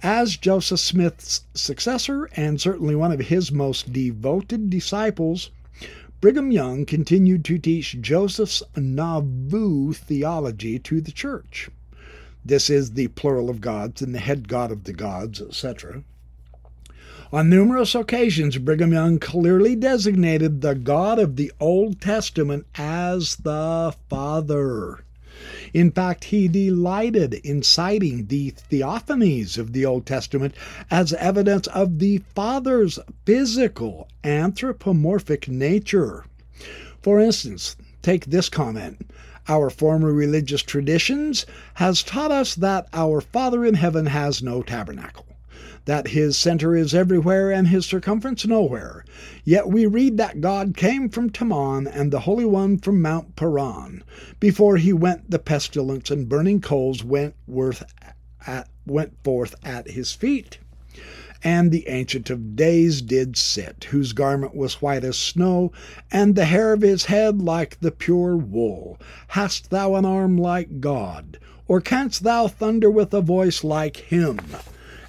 As 0.00 0.36
Joseph 0.36 0.78
Smith's 0.78 1.40
successor, 1.54 2.26
and 2.36 2.60
certainly 2.60 2.94
one 2.94 3.10
of 3.10 3.18
his 3.18 3.50
most 3.50 3.92
devoted 3.92 4.70
disciples, 4.70 5.50
Brigham 6.20 6.52
Young 6.52 6.86
continued 6.86 7.44
to 7.46 7.58
teach 7.58 8.00
Joseph's 8.00 8.62
Nauvoo 8.76 9.92
theology 9.92 10.78
to 10.78 11.00
the 11.00 11.10
church. 11.10 11.68
This 12.44 12.70
is 12.70 12.92
the 12.92 13.08
plural 13.08 13.50
of 13.50 13.60
gods 13.60 14.02
and 14.02 14.14
the 14.14 14.20
head 14.20 14.46
god 14.46 14.70
of 14.70 14.84
the 14.84 14.92
gods, 14.92 15.40
etc. 15.40 16.04
On 17.32 17.50
numerous 17.50 17.96
occasions, 17.96 18.56
Brigham 18.56 18.92
Young 18.92 19.18
clearly 19.18 19.74
designated 19.74 20.60
the 20.60 20.76
God 20.76 21.18
of 21.18 21.34
the 21.34 21.50
Old 21.58 22.00
Testament 22.00 22.66
as 22.76 23.34
the 23.34 23.92
Father. 24.08 25.00
In 25.74 25.90
fact, 25.90 26.26
he 26.26 26.46
delighted 26.46 27.34
in 27.34 27.64
citing 27.64 28.26
the 28.26 28.52
theophanies 28.70 29.58
of 29.58 29.72
the 29.72 29.84
Old 29.84 30.06
Testament 30.06 30.54
as 30.88 31.12
evidence 31.14 31.66
of 31.66 31.98
the 31.98 32.22
Father's 32.36 33.00
physical, 33.24 34.08
anthropomorphic 34.22 35.48
nature. 35.48 36.24
For 37.02 37.18
instance, 37.18 37.74
take 38.02 38.26
this 38.26 38.48
comment. 38.48 39.10
Our 39.48 39.68
former 39.68 40.12
religious 40.12 40.62
traditions 40.62 41.44
has 41.74 42.04
taught 42.04 42.30
us 42.30 42.54
that 42.54 42.86
our 42.92 43.20
Father 43.20 43.64
in 43.64 43.74
heaven 43.74 44.06
has 44.06 44.44
no 44.44 44.62
tabernacle. 44.62 45.26
That 45.86 46.08
his 46.08 46.36
center 46.36 46.76
is 46.76 46.94
everywhere 46.94 47.50
and 47.50 47.68
his 47.68 47.86
circumference 47.86 48.44
nowhere. 48.44 49.04
Yet 49.44 49.68
we 49.68 49.86
read 49.86 50.16
that 50.18 50.40
God 50.40 50.76
came 50.76 51.08
from 51.08 51.30
Teman 51.30 51.86
and 51.86 52.12
the 52.12 52.20
Holy 52.20 52.44
One 52.44 52.76
from 52.78 53.00
Mount 53.00 53.34
Paran. 53.36 54.02
Before 54.38 54.76
he 54.76 54.92
went, 54.92 55.30
the 55.30 55.38
pestilence 55.38 56.10
and 56.10 56.28
burning 56.28 56.60
coals 56.60 57.04
went, 57.04 57.34
at, 58.46 58.68
went 58.84 59.14
forth 59.22 59.54
at 59.64 59.90
his 59.90 60.12
feet. 60.12 60.58
And 61.44 61.70
the 61.70 61.86
Ancient 61.86 62.30
of 62.30 62.56
Days 62.56 63.00
did 63.00 63.36
sit, 63.36 63.84
whose 63.90 64.12
garment 64.12 64.56
was 64.56 64.82
white 64.82 65.04
as 65.04 65.16
snow, 65.16 65.70
and 66.10 66.34
the 66.34 66.46
hair 66.46 66.72
of 66.72 66.82
his 66.82 67.04
head 67.04 67.40
like 67.40 67.78
the 67.78 67.92
pure 67.92 68.36
wool. 68.36 68.98
Hast 69.28 69.70
thou 69.70 69.94
an 69.94 70.04
arm 70.04 70.36
like 70.36 70.80
God? 70.80 71.38
Or 71.68 71.80
canst 71.80 72.24
thou 72.24 72.48
thunder 72.48 72.90
with 72.90 73.14
a 73.14 73.20
voice 73.20 73.62
like 73.62 73.96
him? 73.98 74.40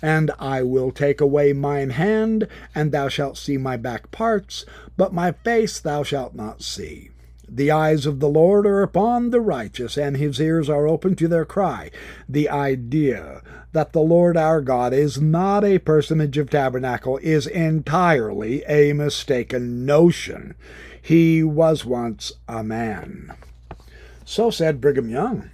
And 0.01 0.31
I 0.39 0.63
will 0.63 0.91
take 0.91 1.21
away 1.21 1.53
mine 1.53 1.91
hand, 1.91 2.47
and 2.75 2.91
thou 2.91 3.07
shalt 3.07 3.37
see 3.37 3.57
my 3.57 3.77
back 3.77 4.11
parts, 4.11 4.65
but 4.95 5.13
my 5.13 5.31
face 5.31 5.79
thou 5.79 6.03
shalt 6.03 6.35
not 6.35 6.61
see. 6.61 7.11
The 7.49 7.71
eyes 7.71 8.05
of 8.05 8.19
the 8.19 8.27
Lord 8.27 8.67
are 8.67 8.81
upon 8.81 9.29
the 9.29 9.39
righteous, 9.39 9.97
and 9.97 10.17
his 10.17 10.39
ears 10.41 10.69
are 10.69 10.87
open 10.87 11.15
to 11.15 11.29
their 11.29 11.45
cry. 11.45 11.91
The 12.27 12.49
idea 12.49 13.41
that 13.71 13.93
the 13.93 14.01
Lord 14.01 14.35
our 14.35 14.59
God 14.61 14.91
is 14.91 15.21
not 15.21 15.63
a 15.63 15.79
personage 15.79 16.37
of 16.37 16.49
tabernacle 16.49 17.17
is 17.19 17.47
entirely 17.47 18.63
a 18.65 18.91
mistaken 18.93 19.85
notion. 19.85 20.55
He 21.01 21.41
was 21.41 21.85
once 21.85 22.33
a 22.49 22.63
man. 22.63 23.33
So 24.25 24.49
said 24.49 24.81
Brigham 24.81 25.09
Young. 25.09 25.49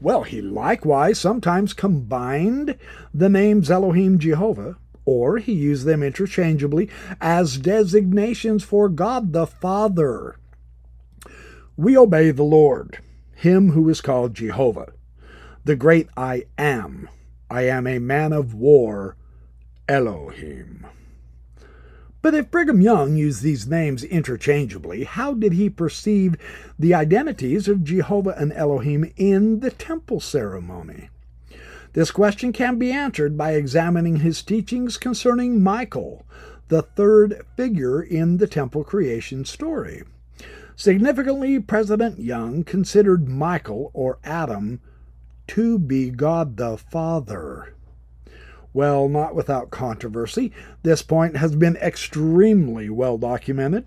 Well, 0.00 0.24
he 0.24 0.42
likewise 0.42 1.18
sometimes 1.18 1.72
combined 1.72 2.76
the 3.14 3.28
names 3.28 3.70
Elohim 3.70 4.18
Jehovah, 4.18 4.76
or 5.06 5.38
he 5.38 5.52
used 5.52 5.86
them 5.86 6.02
interchangeably 6.02 6.90
as 7.20 7.58
designations 7.58 8.62
for 8.62 8.88
God 8.88 9.32
the 9.32 9.46
Father. 9.46 10.36
We 11.76 11.96
obey 11.96 12.30
the 12.30 12.42
Lord, 12.42 12.98
him 13.34 13.70
who 13.70 13.88
is 13.88 14.00
called 14.00 14.34
Jehovah, 14.34 14.92
the 15.64 15.76
great 15.76 16.08
I 16.16 16.44
am. 16.58 17.08
I 17.50 17.62
am 17.62 17.86
a 17.86 17.98
man 17.98 18.32
of 18.32 18.54
war, 18.54 19.16
Elohim. 19.88 20.86
But 22.22 22.34
if 22.34 22.50
Brigham 22.50 22.80
Young 22.80 23.16
used 23.16 23.42
these 23.42 23.66
names 23.66 24.02
interchangeably, 24.02 25.04
how 25.04 25.34
did 25.34 25.52
he 25.52 25.70
perceive 25.70 26.36
the 26.78 26.94
identities 26.94 27.68
of 27.68 27.84
Jehovah 27.84 28.34
and 28.36 28.52
Elohim 28.52 29.12
in 29.16 29.60
the 29.60 29.70
temple 29.70 30.20
ceremony? 30.20 31.10
This 31.92 32.10
question 32.10 32.52
can 32.52 32.78
be 32.78 32.90
answered 32.90 33.38
by 33.38 33.52
examining 33.52 34.16
his 34.16 34.42
teachings 34.42 34.98
concerning 34.98 35.62
Michael, 35.62 36.26
the 36.68 36.82
third 36.82 37.42
figure 37.56 38.02
in 38.02 38.38
the 38.38 38.46
temple 38.46 38.84
creation 38.84 39.44
story. 39.44 40.02
Significantly, 40.74 41.58
President 41.58 42.18
Young 42.18 42.64
considered 42.64 43.28
Michael, 43.28 43.90
or 43.94 44.18
Adam, 44.24 44.80
to 45.46 45.78
be 45.78 46.10
God 46.10 46.56
the 46.56 46.76
Father. 46.76 47.75
Well, 48.76 49.08
not 49.08 49.34
without 49.34 49.70
controversy. 49.70 50.52
This 50.82 51.00
point 51.00 51.38
has 51.38 51.56
been 51.56 51.76
extremely 51.76 52.90
well 52.90 53.16
documented. 53.16 53.86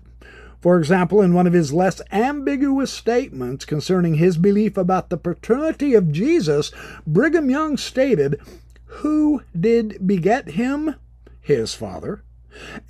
For 0.60 0.80
example, 0.80 1.22
in 1.22 1.32
one 1.32 1.46
of 1.46 1.52
his 1.52 1.72
less 1.72 2.02
ambiguous 2.10 2.92
statements 2.92 3.64
concerning 3.64 4.14
his 4.14 4.36
belief 4.36 4.76
about 4.76 5.08
the 5.08 5.16
paternity 5.16 5.94
of 5.94 6.10
Jesus, 6.10 6.72
Brigham 7.06 7.48
Young 7.48 7.76
stated, 7.76 8.40
Who 8.86 9.44
did 9.58 10.08
beget 10.08 10.48
him? 10.50 10.96
His 11.40 11.72
Father. 11.72 12.24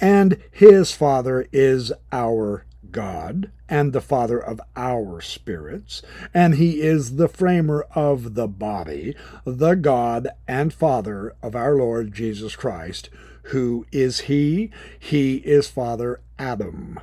And 0.00 0.38
his 0.50 0.92
Father 0.92 1.48
is 1.52 1.92
our 2.12 2.64
God 2.92 3.50
and 3.68 3.92
the 3.92 4.00
Father 4.00 4.38
of 4.38 4.60
our 4.76 5.20
spirits, 5.20 6.02
and 6.34 6.54
He 6.54 6.80
is 6.80 7.16
the 7.16 7.28
framer 7.28 7.86
of 7.94 8.34
the 8.34 8.48
body, 8.48 9.14
the 9.44 9.74
God 9.74 10.28
and 10.48 10.72
Father 10.72 11.34
of 11.42 11.54
our 11.54 11.76
Lord 11.76 12.12
Jesus 12.12 12.56
Christ. 12.56 13.10
Who 13.44 13.86
is 13.92 14.20
He? 14.20 14.70
He 14.98 15.36
is 15.36 15.68
Father 15.68 16.20
Adam, 16.38 17.00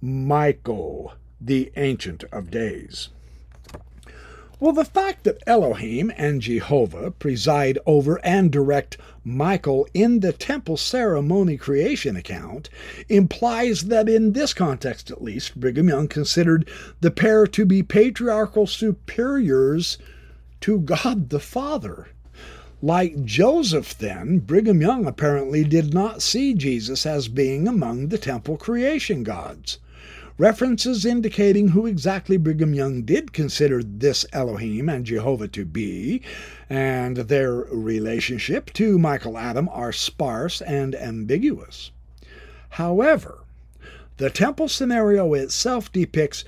Michael, 0.00 1.14
the 1.40 1.72
Ancient 1.76 2.24
of 2.32 2.50
Days. 2.50 3.10
Well, 4.62 4.72
the 4.74 4.84
fact 4.84 5.24
that 5.24 5.42
Elohim 5.46 6.12
and 6.18 6.42
Jehovah 6.42 7.12
preside 7.12 7.78
over 7.86 8.22
and 8.22 8.52
direct 8.52 8.98
Michael 9.24 9.88
in 9.94 10.20
the 10.20 10.34
temple 10.34 10.76
ceremony 10.76 11.56
creation 11.56 12.14
account 12.14 12.68
implies 13.08 13.84
that, 13.84 14.06
in 14.06 14.34
this 14.34 14.52
context 14.52 15.10
at 15.10 15.22
least, 15.22 15.58
Brigham 15.58 15.88
Young 15.88 16.08
considered 16.08 16.68
the 17.00 17.10
pair 17.10 17.46
to 17.46 17.64
be 17.64 17.82
patriarchal 17.82 18.66
superiors 18.66 19.96
to 20.60 20.78
God 20.78 21.30
the 21.30 21.40
Father. 21.40 22.08
Like 22.82 23.24
Joseph, 23.24 23.96
then, 23.96 24.40
Brigham 24.40 24.82
Young 24.82 25.06
apparently 25.06 25.64
did 25.64 25.94
not 25.94 26.20
see 26.20 26.52
Jesus 26.52 27.06
as 27.06 27.28
being 27.28 27.66
among 27.66 28.08
the 28.08 28.18
temple 28.18 28.58
creation 28.58 29.22
gods. 29.22 29.78
References 30.40 31.04
indicating 31.04 31.68
who 31.68 31.84
exactly 31.84 32.38
Brigham 32.38 32.72
Young 32.72 33.02
did 33.02 33.34
consider 33.34 33.82
this 33.82 34.24
Elohim 34.32 34.88
and 34.88 35.04
Jehovah 35.04 35.48
to 35.48 35.66
be, 35.66 36.22
and 36.70 37.18
their 37.18 37.52
relationship 37.52 38.72
to 38.72 38.98
Michael 38.98 39.36
Adam 39.36 39.68
are 39.68 39.92
sparse 39.92 40.62
and 40.62 40.94
ambiguous. 40.94 41.90
However, 42.70 43.44
the 44.16 44.30
temple 44.30 44.68
scenario 44.68 45.34
itself 45.34 45.92
depicts 45.92 46.46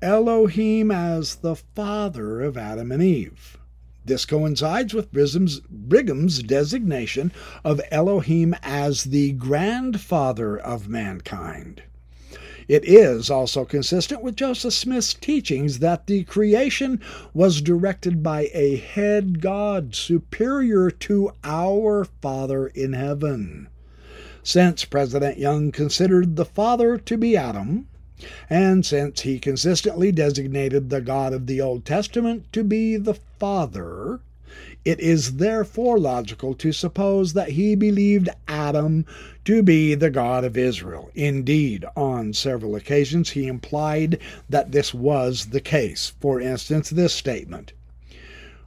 Elohim 0.00 0.92
as 0.92 1.34
the 1.34 1.56
father 1.56 2.42
of 2.42 2.56
Adam 2.56 2.92
and 2.92 3.02
Eve. 3.02 3.58
This 4.04 4.24
coincides 4.24 4.94
with 4.94 5.10
Brigham's, 5.10 6.44
designation 6.44 7.32
of 7.64 7.80
Elohim 7.90 8.54
as 8.62 9.02
the 9.02 9.32
grandfather 9.32 10.56
of 10.56 10.88
mankind. 10.88 11.82
It 12.68 12.84
is 12.84 13.30
also 13.30 13.64
consistent 13.64 14.22
with 14.22 14.36
Joseph 14.36 14.74
Smith's 14.74 15.14
teachings 15.14 15.80
that 15.80 16.06
the 16.06 16.24
creation 16.24 17.00
was 17.34 17.60
directed 17.60 18.22
by 18.22 18.50
a 18.54 18.76
head 18.76 19.40
God 19.40 19.94
superior 19.94 20.90
to 20.90 21.32
our 21.42 22.04
Father 22.04 22.68
in 22.68 22.92
heaven. 22.92 23.68
Since 24.42 24.84
President 24.84 25.38
Young 25.38 25.72
considered 25.72 26.36
the 26.36 26.44
Father 26.44 26.98
to 26.98 27.16
be 27.16 27.36
Adam, 27.36 27.88
and 28.48 28.86
since 28.86 29.22
he 29.22 29.38
consistently 29.38 30.12
designated 30.12 30.90
the 30.90 31.00
God 31.00 31.32
of 31.32 31.46
the 31.46 31.60
Old 31.60 31.84
Testament 31.84 32.52
to 32.52 32.62
be 32.62 32.96
the 32.96 33.14
Father, 33.14 34.20
it 34.84 34.98
is 34.98 35.36
therefore 35.36 35.98
logical 35.98 36.54
to 36.54 36.72
suppose 36.72 37.32
that 37.32 37.50
he 37.50 37.76
believed 37.76 38.28
Adam 38.48 39.06
to 39.44 39.62
be 39.62 39.94
the 39.94 40.10
God 40.10 40.44
of 40.44 40.56
Israel. 40.56 41.10
Indeed, 41.14 41.84
on 41.96 42.32
several 42.32 42.74
occasions 42.74 43.30
he 43.30 43.46
implied 43.46 44.18
that 44.48 44.72
this 44.72 44.92
was 44.92 45.46
the 45.46 45.60
case. 45.60 46.12
For 46.20 46.40
instance, 46.40 46.90
this 46.90 47.14
statement 47.14 47.72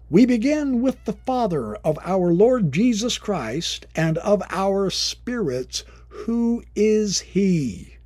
We 0.10 0.26
begin 0.26 0.82
with 0.82 1.04
the 1.06 1.14
Father 1.14 1.76
of 1.78 2.00
our 2.04 2.32
Lord 2.32 2.72
Jesus 2.72 3.18
Christ 3.18 3.86
and 3.96 4.18
of 4.20 4.42
our 4.52 4.90
spirits. 4.90 5.84
Who 6.08 6.64
is 6.76 7.20
he? 7.20 7.98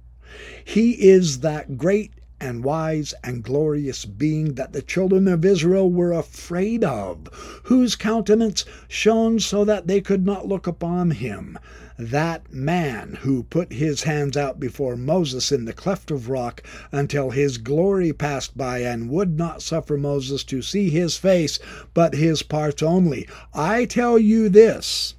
He 0.64 0.92
is 0.92 1.40
that 1.40 1.78
great 1.78 2.14
and 2.40 2.64
wise 2.64 3.14
and 3.24 3.44
glorious 3.44 4.06
being 4.06 4.54
that 4.54 4.74
the 4.74 4.82
children 4.82 5.28
of 5.28 5.44
Israel 5.44 5.92
were 5.92 6.14
afraid 6.14 6.84
of, 6.84 7.28
whose 7.64 7.96
countenance 7.96 8.66
shone 8.88 9.40
so 9.40 9.66
that 9.66 9.88
they 9.88 10.02
could 10.02 10.26
not 10.26 10.48
look 10.48 10.68
upon 10.68 11.12
him. 11.12 11.58
That 11.98 12.54
man 12.54 13.20
who 13.22 13.44
put 13.44 13.74
his 13.74 14.04
hands 14.04 14.38
out 14.38 14.60
before 14.60 14.96
Moses 14.96 15.52
in 15.52 15.66
the 15.66 15.74
cleft 15.74 16.12
of 16.12 16.30
rock 16.30 16.64
until 16.92 17.32
his 17.32 17.58
glory 17.58 18.14
passed 18.14 18.58
by 18.58 18.80
and 18.80 19.10
would 19.10 19.38
not 19.38 19.62
suffer 19.62 19.98
Moses 19.98 20.44
to 20.46 20.62
see 20.62 20.90
his 20.90 21.18
face, 21.18 21.60
but 21.94 22.14
his 22.14 22.42
parts 22.42 22.82
only. 22.82 23.28
I 23.54 23.86
tell 23.86 24.18
you 24.18 24.48
this 24.50 25.16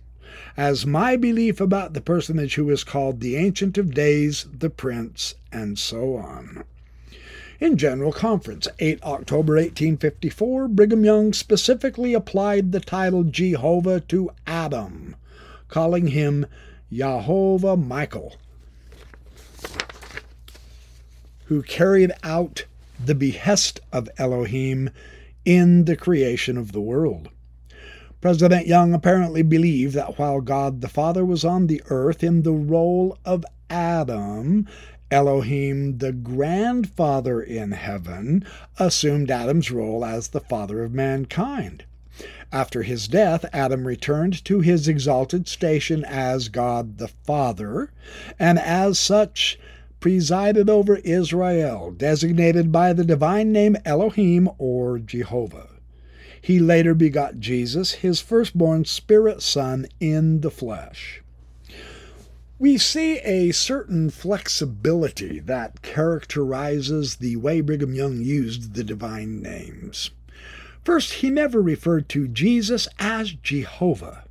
as 0.57 0.85
my 0.85 1.17
belief 1.17 1.61
about 1.61 1.95
the 1.95 2.01
personage 2.01 2.57
who 2.57 2.69
is 2.71 2.85
called 2.85 3.21
the 3.21 3.37
Ancient 3.37 3.79
of 3.79 3.95
Days, 3.95 4.47
the 4.53 4.71
Prince, 4.71 5.35
and 5.53 5.79
so 5.79 6.17
on. 6.17 6.65
In 7.61 7.77
General 7.77 8.11
Conference, 8.11 8.67
8 8.79 9.03
October 9.03 9.57
1854, 9.57 10.67
Brigham 10.69 11.05
Young 11.05 11.35
specifically 11.35 12.15
applied 12.15 12.73
the 12.73 12.81
title 12.81 13.23
Jehovah 13.23 14.01
to 14.01 14.31
Adam, 14.47 15.15
calling 15.69 16.07
him 16.07 16.47
Yahovah 16.91 17.87
Michael, 17.87 18.37
who 21.45 21.63
carried 21.63 22.13
out 22.23 22.65
the 23.05 23.15
behest 23.15 23.79
of 23.93 24.09
Elohim 24.17 24.89
in 25.45 25.85
the 25.85 25.97
creation 25.97 26.57
of 26.57 26.73
the 26.73 26.81
world. 26.81 27.29
President 28.23 28.69
Young 28.69 28.95
apparently 28.95 29.43
believed 29.43 29.95
that 29.95 30.19
while 30.19 30.41
God 30.41 30.81
the 30.81 30.89
Father 30.89 31.27
was 31.27 31.45
on 31.45 31.67
the 31.67 31.83
earth 31.91 32.25
in 32.25 32.43
the 32.43 32.53
role 32.53 33.19
of 33.27 33.45
Adam, 33.69 34.67
Elohim, 35.11 35.99
the 35.99 36.13
grandfather 36.13 37.43
in 37.43 37.73
heaven, 37.73 38.45
assumed 38.79 39.31
Adam's 39.31 39.71
role 39.71 40.05
as 40.05 40.29
the 40.29 40.41
father 40.41 40.85
of 40.85 40.93
mankind. 40.93 41.85
After 42.53 42.83
his 42.83 43.09
death, 43.09 43.45
Adam 43.53 43.87
returned 43.87 44.45
to 44.45 44.61
his 44.61 44.89
exalted 44.89 45.49
station 45.49 46.05
as 46.05 46.49
God 46.49 46.99
the 46.99 47.09
Father, 47.09 47.93
and 48.39 48.59
as 48.59 48.99
such 48.99 49.59
presided 50.01 50.69
over 50.69 50.97
Israel, 50.97 51.93
designated 51.93 52.73
by 52.73 52.93
the 52.93 53.05
divine 53.05 53.53
name 53.53 53.77
Elohim 53.85 54.49
or 54.59 54.99
Jehovah. 54.99 55.69
He 56.43 56.59
later 56.59 56.95
begot 56.95 57.39
Jesus, 57.39 57.93
his 57.93 58.21
firstborn 58.21 58.85
spirit 58.87 59.43
son 59.43 59.87
in 60.01 60.41
the 60.41 60.51
flesh. 60.51 61.23
We 62.61 62.77
see 62.77 63.17
a 63.21 63.53
certain 63.53 64.11
flexibility 64.11 65.39
that 65.39 65.81
characterizes 65.81 67.17
the 67.17 67.37
way 67.37 67.63
Brigham 67.63 67.95
Young 67.95 68.21
used 68.21 68.75
the 68.75 68.85
divine 68.85 69.41
names. 69.41 70.11
First, 70.85 71.15
he 71.15 71.31
never 71.31 71.63
referred 71.63 72.11
to 72.11 72.29
Jesus 72.29 72.87
as 72.99 73.33
Jehovah. 73.33 74.25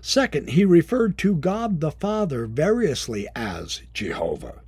Second, 0.00 0.50
he 0.50 0.64
referred 0.64 1.18
to 1.18 1.34
God 1.34 1.80
the 1.80 1.90
Father 1.90 2.46
variously 2.46 3.26
as 3.34 3.82
Jehovah, 3.92 4.60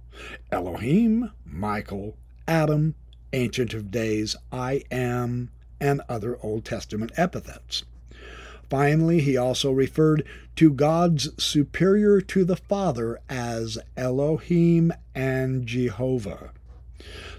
Elohim, 0.50 1.30
Michael, 1.46 2.16
Adam, 2.48 2.96
Ancient 3.32 3.72
of 3.72 3.92
Days, 3.92 4.34
I 4.50 4.82
Am, 4.90 5.50
and 5.80 6.00
other 6.08 6.36
Old 6.42 6.64
Testament 6.64 7.12
epithets. 7.16 7.84
Finally, 8.68 9.20
he 9.20 9.36
also 9.36 9.70
referred 9.70 10.24
to 10.56 10.72
gods 10.72 11.30
superior 11.42 12.20
to 12.20 12.44
the 12.44 12.56
Father 12.56 13.20
as 13.28 13.78
Elohim 13.96 14.92
and 15.14 15.66
Jehovah. 15.66 16.52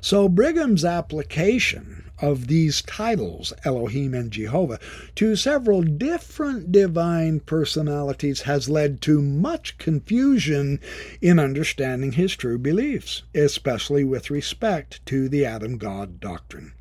So 0.01 0.27
Brigham's 0.27 0.83
application 0.83 2.03
of 2.19 2.47
these 2.47 2.81
titles, 2.81 3.53
Elohim 3.63 4.13
and 4.13 4.31
Jehovah, 4.31 4.79
to 5.15 5.35
several 5.35 5.81
different 5.81 6.71
divine 6.71 7.39
personalities 7.39 8.41
has 8.41 8.69
led 8.69 9.01
to 9.01 9.21
much 9.21 9.77
confusion 9.77 10.79
in 11.21 11.39
understanding 11.39 12.13
his 12.13 12.35
true 12.35 12.57
beliefs, 12.57 13.23
especially 13.33 14.03
with 14.03 14.29
respect 14.29 15.05
to 15.05 15.27
the 15.27 15.45
Adam 15.45 15.77
God 15.77 16.19
doctrine. 16.19 16.73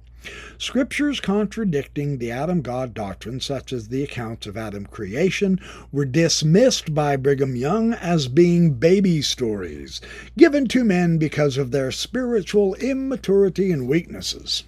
Scriptures 0.59 1.21
contradicting 1.21 2.19
the 2.19 2.31
Adam 2.31 2.63
God 2.63 2.95
doctrine, 2.95 3.41
such 3.41 3.73
as 3.73 3.89
the 3.89 4.05
accounts 4.05 4.47
of 4.47 4.57
Adam 4.57 4.87
creation, 4.87 5.59
were 5.91 6.05
dismissed 6.05 6.95
by 6.95 7.17
Brigham 7.17 7.57
Young 7.57 7.93
as 7.93 8.29
being 8.29 8.75
baby 8.75 9.23
stories, 9.23 10.01
given 10.37 10.69
to 10.69 10.85
men 10.85 11.19
because 11.19 11.57
of 11.57 11.71
their 11.71 11.91
spiritual 11.91 12.75
immaturity 12.77 13.73
and 13.73 13.89
weaknesses. 13.89 14.65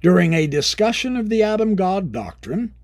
During 0.00 0.32
a 0.32 0.46
discussion 0.46 1.16
of 1.16 1.28
the 1.28 1.42
Adam 1.42 1.74
God 1.74 2.12
doctrine 2.12 2.74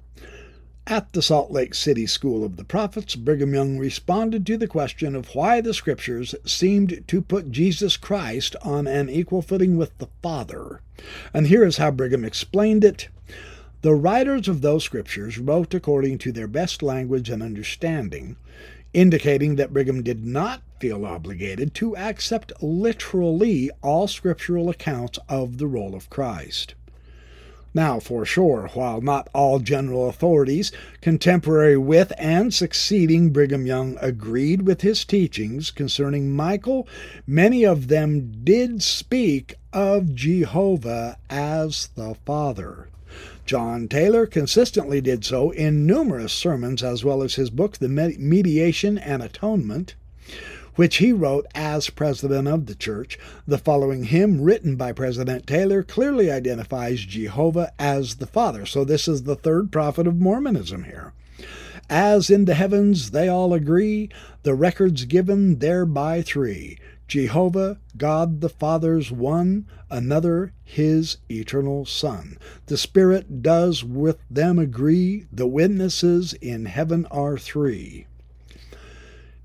at 0.91 1.13
the 1.13 1.23
Salt 1.23 1.53
Lake 1.53 1.73
City 1.73 2.05
School 2.05 2.45
of 2.45 2.57
the 2.57 2.65
Prophets, 2.65 3.15
Brigham 3.15 3.55
Young 3.55 3.79
responded 3.79 4.45
to 4.45 4.57
the 4.57 4.67
question 4.67 5.15
of 5.15 5.37
why 5.37 5.61
the 5.61 5.73
Scriptures 5.73 6.35
seemed 6.45 7.05
to 7.07 7.23
put 7.23 7.53
Jesus 7.53 7.97
Christ 7.97 8.57
on 8.63 8.89
an 8.89 9.09
equal 9.09 9.41
footing 9.41 9.77
with 9.77 9.97
the 9.99 10.09
Father. 10.21 10.81
And 11.33 11.47
here 11.47 11.65
is 11.65 11.77
how 11.77 11.93
Brigham 11.93 12.25
explained 12.25 12.83
it. 12.83 13.09
The 13.83 13.95
writers 13.95 14.49
of 14.49 14.63
those 14.63 14.83
scriptures 14.83 15.39
wrote 15.39 15.73
according 15.75 16.19
to 16.19 16.33
their 16.33 16.49
best 16.49 16.83
language 16.83 17.31
and 17.31 17.41
understanding, 17.41 18.35
indicating 18.93 19.55
that 19.57 19.73
Brigham 19.73 20.03
did 20.03 20.27
not 20.27 20.61
feel 20.81 21.07
obligated 21.07 21.73
to 21.75 21.97
accept 21.97 22.53
literally 22.61 23.71
all 23.81 24.09
scriptural 24.09 24.69
accounts 24.69 25.21
of 25.29 25.59
the 25.59 25.69
role 25.69 25.95
of 25.95 26.11
Christ. 26.11 26.75
Now, 27.73 28.01
for 28.01 28.25
sure, 28.25 28.69
while 28.75 29.01
not 29.01 29.29
all 29.33 29.61
general 29.61 30.09
authorities 30.09 30.73
contemporary 31.01 31.77
with 31.77 32.13
and 32.19 32.53
succeeding 32.53 33.31
Brigham 33.31 33.65
Young 33.65 33.97
agreed 34.01 34.63
with 34.63 34.81
his 34.81 35.05
teachings 35.05 35.71
concerning 35.71 36.31
Michael, 36.31 36.89
many 37.29 37.65
of 37.65 37.87
them 37.87 38.43
did 38.43 38.83
speak 38.83 39.55
of 39.73 40.17
Jehovah 40.17 41.17
as 41.29 41.91
the 41.95 42.17
Father. 42.27 42.89
John 43.47 43.87
Taylor 43.87 44.27
consistently 44.27 45.01
did 45.01 45.25
so 45.25 45.51
in 45.51 45.87
numerous 45.87 46.33
sermons 46.33 46.83
as 46.83 47.05
well 47.05 47.23
as 47.23 47.37
his 47.37 47.51
book, 47.51 47.79
The 47.79 47.89
Mediation 47.89 48.99
and 48.99 49.23
Atonement 49.23 49.95
which 50.81 50.97
he 50.97 51.13
wrote 51.13 51.45
as 51.55 51.91
president 51.91 52.49
of 52.49 52.65
the 52.65 52.75
church. 52.75 53.19
The 53.47 53.59
following 53.59 54.05
hymn, 54.05 54.41
written 54.41 54.77
by 54.77 54.93
President 54.93 55.47
Taylor, 55.47 55.83
clearly 55.83 56.31
identifies 56.31 57.05
Jehovah 57.05 57.75
as 57.79 58.15
the 58.15 58.27
Father. 58.27 58.65
So 58.65 58.83
this 58.83 59.07
is 59.07 59.25
the 59.25 59.37
third 59.37 59.71
prophet 59.71 60.07
of 60.07 60.17
Mormonism 60.17 60.85
here. 60.85 61.13
As 61.91 62.31
in 62.31 62.47
the 62.47 62.55
heavens 62.55 63.11
they 63.11 63.29
all 63.29 63.53
agree, 63.53 64.09
the 64.43 64.55
records 64.55 65.05
given 65.05 65.59
thereby 65.59 66.23
three 66.23 66.79
Jehovah, 67.07 67.79
God 67.99 68.41
the 68.41 68.49
Father's 68.49 69.13
one, 69.13 69.67
another 69.91 70.55
his 70.65 71.19
eternal 71.31 71.85
Son. 71.85 72.39
The 72.69 72.79
Spirit 72.79 73.43
does 73.43 73.85
with 73.85 74.17
them 74.31 74.59
agree, 74.59 75.27
the 75.31 75.47
witnesses 75.47 76.33
in 76.33 76.65
heaven 76.65 77.05
are 77.11 77.37
three 77.37 78.07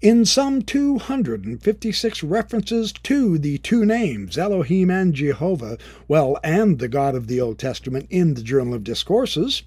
in 0.06 0.24
some 0.24 0.62
256 0.62 2.22
references 2.22 2.92
to 2.92 3.40
the 3.40 3.58
two 3.58 3.84
names, 3.84 4.38
Elohim 4.38 4.92
and 4.92 5.16
Jehovah, 5.16 5.80
well, 6.08 6.38
and 6.44 6.78
the 6.78 6.88
God 6.88 7.16
of 7.16 7.26
the 7.26 7.42
Old 7.42 7.58
Testament 7.58 8.06
in 8.12 8.36
the 8.36 8.44
Journal 8.44 8.76
of 8.76 8.84
Discourses. 8.84 9.64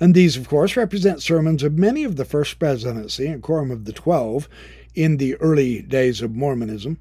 And 0.00 0.14
these, 0.14 0.38
of 0.38 0.48
course, 0.48 0.78
represent 0.78 1.20
sermons 1.20 1.62
of 1.62 1.78
many 1.78 2.04
of 2.04 2.16
the 2.16 2.24
First 2.24 2.58
Presidency 2.58 3.26
and 3.26 3.42
Quorum 3.42 3.70
of 3.70 3.84
the 3.84 3.92
Twelve 3.92 4.48
in 4.94 5.18
the 5.18 5.34
early 5.34 5.82
days 5.82 6.22
of 6.22 6.34
Mormonism. 6.34 6.96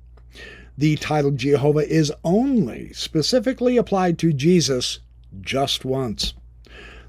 The 0.77 0.97
title 0.97 1.31
Jehovah 1.31 1.89
is 1.89 2.11
only 2.25 2.91
specifically 2.91 3.77
applied 3.77 4.19
to 4.19 4.33
Jesus 4.33 4.99
just 5.39 5.85
once. 5.85 6.33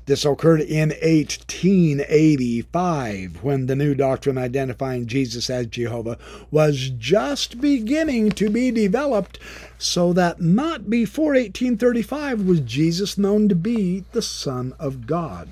This 0.06 0.24
occurred 0.24 0.60
in 0.60 0.90
1885 0.90 3.42
when 3.42 3.66
the 3.66 3.74
new 3.74 3.92
doctrine 3.92 4.38
identifying 4.38 5.06
Jesus 5.06 5.50
as 5.50 5.66
Jehovah 5.66 6.16
was 6.48 6.92
just 6.96 7.60
beginning 7.60 8.30
to 8.30 8.48
be 8.48 8.70
developed, 8.70 9.40
so 9.78 10.12
that 10.12 10.40
not 10.40 10.88
before 10.88 11.32
1835 11.32 12.42
was 12.42 12.60
Jesus 12.60 13.18
known 13.18 13.48
to 13.48 13.56
be 13.56 14.04
the 14.12 14.22
Son 14.22 14.74
of 14.78 15.08
God, 15.08 15.48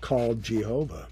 called 0.00 0.44
Jehovah. 0.44 1.08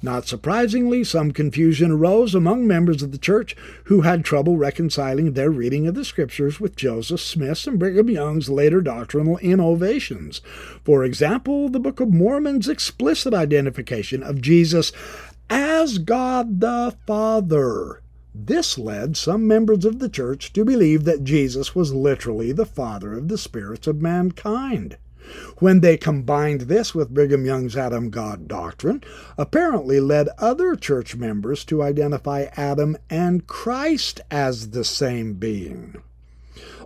Not 0.00 0.28
surprisingly, 0.28 1.02
some 1.02 1.32
confusion 1.32 1.90
arose 1.90 2.32
among 2.32 2.66
members 2.66 3.02
of 3.02 3.10
the 3.10 3.18
church 3.18 3.56
who 3.84 4.02
had 4.02 4.24
trouble 4.24 4.56
reconciling 4.56 5.32
their 5.32 5.50
reading 5.50 5.88
of 5.88 5.96
the 5.96 6.04
Scriptures 6.04 6.60
with 6.60 6.76
Joseph 6.76 7.20
Smith's 7.20 7.66
and 7.66 7.80
Brigham 7.80 8.08
Young's 8.08 8.48
later 8.48 8.80
doctrinal 8.80 9.38
innovations. 9.38 10.40
For 10.84 11.02
example, 11.02 11.68
the 11.68 11.80
Book 11.80 11.98
of 11.98 12.14
Mormon's 12.14 12.68
explicit 12.68 13.34
identification 13.34 14.22
of 14.22 14.40
Jesus 14.40 14.92
as 15.50 15.98
God 15.98 16.60
the 16.60 16.94
Father. 17.04 18.00
This 18.32 18.78
led 18.78 19.16
some 19.16 19.48
members 19.48 19.84
of 19.84 19.98
the 19.98 20.08
church 20.08 20.52
to 20.52 20.64
believe 20.64 21.04
that 21.04 21.24
Jesus 21.24 21.74
was 21.74 21.92
literally 21.92 22.52
the 22.52 22.66
Father 22.66 23.14
of 23.14 23.26
the 23.26 23.38
spirits 23.38 23.88
of 23.88 24.00
mankind. 24.00 24.96
When 25.58 25.80
they 25.80 25.96
combined 25.96 26.62
this 26.62 26.94
with 26.94 27.12
Brigham 27.12 27.44
Young's 27.44 27.76
Adam 27.76 28.10
God 28.10 28.48
doctrine, 28.48 29.02
apparently 29.36 30.00
led 30.00 30.28
other 30.38 30.76
church 30.76 31.16
members 31.16 31.64
to 31.66 31.82
identify 31.82 32.46
Adam 32.56 32.96
and 33.10 33.46
Christ 33.46 34.20
as 34.30 34.70
the 34.70 34.84
same 34.84 35.34
being. 35.34 35.96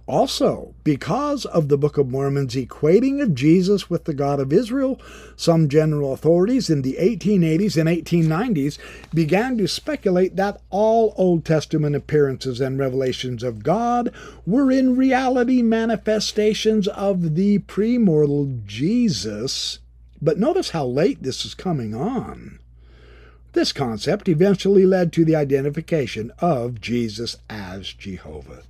Also, 0.09 0.75
because 0.83 1.45
of 1.47 1.69
the 1.69 1.79
Book 1.79 1.97
of 1.97 2.09
Mormon's 2.09 2.57
equating 2.57 3.23
of 3.23 3.37
Jesus 3.37 3.89
with 3.89 4.05
the 4.05 4.15
God 4.15 4.41
of 4.41 4.53
Israel, 4.53 5.01
some 5.37 5.69
general 5.69 6.13
authorities 6.13 6.69
in 6.69 6.83
the 6.83 6.97
1880s 7.01 7.77
and 7.77 7.89
1890s 7.89 8.79
began 9.15 9.57
to 9.59 9.69
speculate 9.69 10.35
that 10.35 10.61
all 10.71 11.15
Old 11.17 11.45
Testament 11.45 11.95
appearances 11.95 12.61
and 12.61 12.81
revelations 12.81 13.45
of 13.45 13.63
God 13.63 14.13
were 14.45 14.73
in 14.73 14.97
reality 14.97 15.63
manifestations 15.63 16.89
of 16.89 17.37
the 17.37 17.61
premortal 17.61 18.65
Jesus. 18.67 19.79
But 20.21 20.39
notice 20.39 20.71
how 20.71 20.87
late 20.87 21.23
this 21.23 21.45
is 21.45 21.55
coming 21.55 21.95
on. 21.95 22.59
This 23.53 23.73
concept 23.73 24.29
eventually 24.29 24.85
led 24.85 25.13
to 25.13 25.25
the 25.25 25.37
identification 25.37 26.33
of 26.41 26.81
Jesus 26.81 27.37
as 27.49 27.93
Jehovah. 27.93 28.63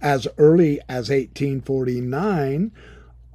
As 0.00 0.26
early 0.38 0.80
as 0.88 1.10
1849, 1.10 2.72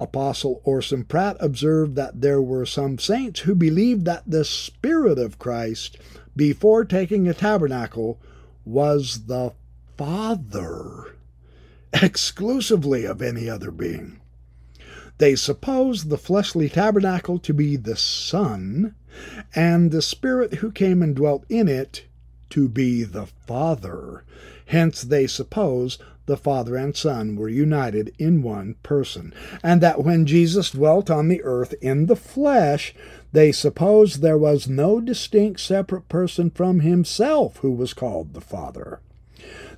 Apostle 0.00 0.60
Orson 0.64 1.04
Pratt 1.04 1.36
observed 1.38 1.94
that 1.94 2.20
there 2.20 2.42
were 2.42 2.66
some 2.66 2.98
saints 2.98 3.40
who 3.40 3.54
believed 3.54 4.04
that 4.04 4.24
the 4.26 4.44
Spirit 4.44 5.18
of 5.18 5.38
Christ, 5.38 5.96
before 6.34 6.84
taking 6.84 7.28
a 7.28 7.34
tabernacle, 7.34 8.18
was 8.64 9.26
the 9.26 9.52
Father 9.96 11.16
exclusively 11.92 13.04
of 13.04 13.22
any 13.22 13.48
other 13.48 13.70
being. 13.70 14.20
They 15.18 15.34
supposed 15.34 16.10
the 16.10 16.18
fleshly 16.18 16.68
tabernacle 16.68 17.38
to 17.38 17.54
be 17.54 17.76
the 17.76 17.96
Son, 17.96 18.94
and 19.54 19.90
the 19.90 20.02
Spirit 20.02 20.54
who 20.54 20.70
came 20.70 21.02
and 21.02 21.16
dwelt 21.16 21.44
in 21.48 21.68
it 21.68 22.04
to 22.50 22.68
be 22.68 23.02
the 23.02 23.26
Father. 23.26 24.24
Hence, 24.66 25.00
they 25.02 25.26
suppose 25.26 25.98
the 26.26 26.36
Father 26.36 26.76
and 26.76 26.96
Son 26.96 27.36
were 27.36 27.48
united 27.48 28.12
in 28.18 28.42
one 28.42 28.74
person, 28.82 29.32
and 29.62 29.80
that 29.80 30.04
when 30.04 30.26
Jesus 30.26 30.70
dwelt 30.70 31.10
on 31.10 31.28
the 31.28 31.42
earth 31.42 31.74
in 31.80 32.06
the 32.06 32.16
flesh, 32.16 32.94
they 33.32 33.52
supposed 33.52 34.20
there 34.20 34.38
was 34.38 34.68
no 34.68 35.00
distinct 35.00 35.60
separate 35.60 36.08
person 36.08 36.50
from 36.50 36.80
himself 36.80 37.58
who 37.58 37.70
was 37.70 37.94
called 37.94 38.34
the 38.34 38.40
Father. 38.40 39.00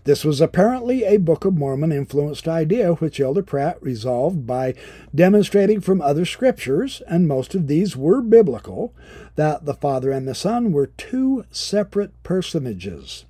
This 0.04 0.24
was 0.24 0.40
apparently 0.40 1.04
a 1.04 1.18
Book 1.18 1.44
of 1.44 1.54
Mormon 1.54 1.92
influenced 1.92 2.48
idea, 2.48 2.94
which 2.94 3.20
Elder 3.20 3.42
Pratt 3.42 3.82
resolved 3.82 4.46
by 4.46 4.74
demonstrating 5.14 5.80
from 5.80 6.00
other 6.00 6.24
scriptures, 6.24 7.02
and 7.06 7.28
most 7.28 7.54
of 7.54 7.66
these 7.66 7.94
were 7.94 8.22
biblical, 8.22 8.94
that 9.37 9.66
the 9.66 9.74
Father 9.74 10.11
and 10.11 10.26
the 10.26 10.34
Son 10.34 10.72
were 10.72 10.87
two 10.87 11.44
separate 11.50 12.22
personages. 12.22 13.26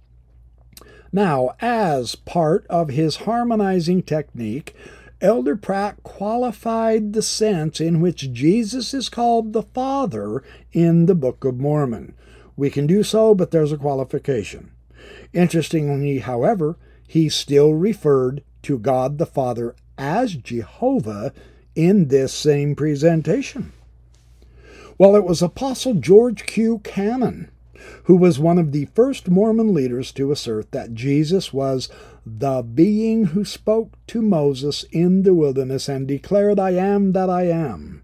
Now, 1.12 1.50
as 1.60 2.14
part 2.14 2.66
of 2.68 2.90
his 2.90 3.16
harmonizing 3.16 4.02
technique, 4.02 4.74
Elder 5.20 5.56
Pratt 5.56 6.02
qualified 6.02 7.12
the 7.12 7.22
sense 7.22 7.80
in 7.80 8.00
which 8.00 8.32
Jesus 8.32 8.94
is 8.94 9.08
called 9.08 9.52
the 9.52 9.62
Father 9.62 10.44
in 10.72 11.06
the 11.06 11.14
Book 11.14 11.44
of 11.44 11.58
Mormon. 11.58 12.14
We 12.56 12.70
can 12.70 12.86
do 12.86 13.02
so, 13.02 13.34
but 13.34 13.50
there's 13.50 13.72
a 13.72 13.78
qualification. 13.78 14.70
Interestingly, 15.32 16.18
however, 16.18 16.76
he 17.06 17.28
still 17.28 17.74
referred 17.74 18.44
to 18.62 18.78
God 18.78 19.18
the 19.18 19.26
Father 19.26 19.74
as 19.96 20.34
Jehovah 20.34 21.32
in 21.74 22.08
this 22.08 22.32
same 22.32 22.76
presentation. 22.76 23.72
Well, 24.98 25.16
it 25.16 25.24
was 25.24 25.42
Apostle 25.42 25.94
George 25.94 26.44
Q. 26.46 26.80
Cannon 26.80 27.50
who 28.04 28.16
was 28.16 28.38
one 28.38 28.58
of 28.58 28.72
the 28.72 28.86
first 28.86 29.28
Mormon 29.28 29.72
leaders 29.74 30.12
to 30.12 30.32
assert 30.32 30.72
that 30.72 30.94
Jesus 30.94 31.52
was 31.52 31.88
the 32.26 32.62
being 32.62 33.26
who 33.26 33.44
spoke 33.44 33.94
to 34.08 34.22
Moses 34.22 34.84
in 34.90 35.22
the 35.22 35.34
wilderness 35.34 35.88
and 35.88 36.06
declared, 36.06 36.58
I 36.58 36.70
am 36.70 37.12
that 37.12 37.30
I 37.30 37.44
am. 37.44 38.02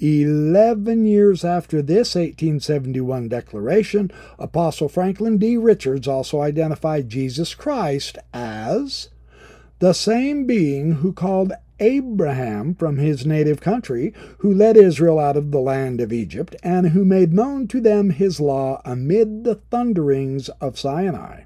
Eleven 0.00 1.06
years 1.06 1.44
after 1.44 1.80
this 1.80 2.14
1871 2.14 3.28
declaration, 3.28 4.10
Apostle 4.38 4.88
Franklin 4.88 5.38
D. 5.38 5.56
Richards 5.56 6.08
also 6.08 6.40
identified 6.40 7.08
Jesus 7.08 7.54
Christ 7.54 8.18
as 8.32 9.08
the 9.78 9.92
same 9.92 10.46
being 10.46 10.96
who 10.96 11.12
called 11.12 11.52
Abraham 11.80 12.74
from 12.74 12.98
his 12.98 13.26
native 13.26 13.60
country, 13.60 14.12
who 14.38 14.52
led 14.52 14.76
Israel 14.76 15.18
out 15.18 15.36
of 15.36 15.50
the 15.50 15.60
land 15.60 16.00
of 16.00 16.12
Egypt, 16.12 16.54
and 16.62 16.88
who 16.88 17.04
made 17.04 17.32
known 17.32 17.66
to 17.68 17.80
them 17.80 18.10
his 18.10 18.40
law 18.40 18.80
amid 18.84 19.44
the 19.44 19.56
thunderings 19.56 20.48
of 20.60 20.78
Sinai. 20.78 21.42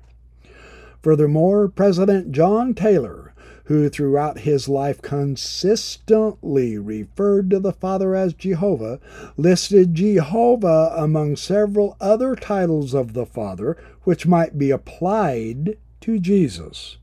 Furthermore, 1.03 1.69
President 1.69 2.33
John 2.33 2.75
Taylor, 2.75 3.33
who 3.65 3.89
throughout 3.89 4.41
his 4.41 4.69
life 4.69 5.03
consistently 5.03 6.79
referred 6.79 7.51
to 7.51 7.61
the 7.61 7.73
Father 7.73 8.15
as 8.15 8.33
Jehovah, 8.33 8.99
listed 9.37 9.95
Jehovah 9.95 10.95
among 10.97 11.37
several 11.37 11.97
other 12.01 12.35
titles 12.35 12.95
of 12.95 13.13
the 13.13 13.27
Father 13.27 13.77
which 14.05 14.27
might 14.27 14.59
be 14.59 14.71
applied 14.71 15.77
to 16.01 16.19
Jesus 16.19 16.97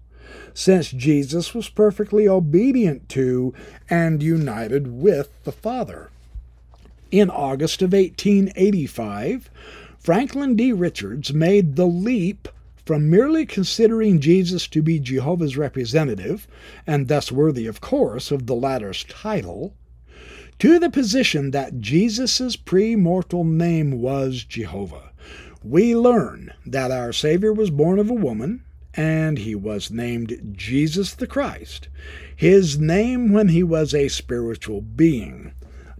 since 0.55 0.89
Jesus 0.89 1.53
was 1.53 1.69
perfectly 1.69 2.27
obedient 2.27 3.07
to 3.09 3.53
and 3.89 4.23
united 4.23 4.87
with 4.87 5.29
the 5.43 5.51
Father. 5.51 6.09
In 7.11 7.29
August 7.29 7.83
of 7.83 7.93
1885, 7.93 9.51
Franklin 9.99 10.55
D. 10.55 10.71
Richards 10.71 11.33
made 11.33 11.75
the 11.75 11.85
leap 11.85 12.47
from 12.85 13.09
merely 13.09 13.45
considering 13.45 14.19
Jesus 14.19 14.67
to 14.67 14.81
be 14.81 14.99
Jehovah's 14.99 15.57
representative, 15.57 16.47
and 16.87 17.07
thus 17.07 17.31
worthy, 17.31 17.65
of 17.67 17.81
course, 17.81 18.31
of 18.31 18.45
the 18.45 18.55
latter's 18.55 19.03
title, 19.05 19.73
to 20.59 20.79
the 20.79 20.89
position 20.89 21.51
that 21.51 21.81
Jesus' 21.81 22.55
pre-mortal 22.55 23.43
name 23.43 23.99
was 23.99 24.43
Jehovah. 24.43 25.11
We 25.63 25.95
learn 25.95 26.53
that 26.65 26.91
our 26.91 27.11
Savior 27.11 27.51
was 27.51 27.71
born 27.71 27.97
of 27.97 28.09
a 28.09 28.13
woman, 28.13 28.63
and 28.95 29.39
he 29.39 29.55
was 29.55 29.91
named 29.91 30.53
Jesus 30.55 31.13
the 31.13 31.27
Christ, 31.27 31.89
his 32.35 32.79
name 32.79 33.31
when 33.31 33.49
he 33.49 33.63
was 33.63 33.93
a 33.93 34.07
spiritual 34.07 34.81
being. 34.81 35.53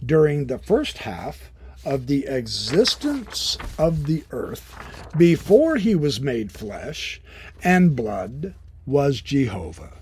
During 0.04 0.46
the 0.46 0.58
first 0.58 0.98
half 0.98 1.50
of 1.84 2.06
the 2.06 2.26
existence 2.26 3.58
of 3.78 4.06
the 4.06 4.24
earth, 4.30 4.74
before 5.16 5.76
he 5.76 5.94
was 5.94 6.20
made 6.20 6.52
flesh 6.52 7.20
and 7.62 7.94
blood, 7.96 8.54
was 8.86 9.20
Jehovah. 9.20 9.92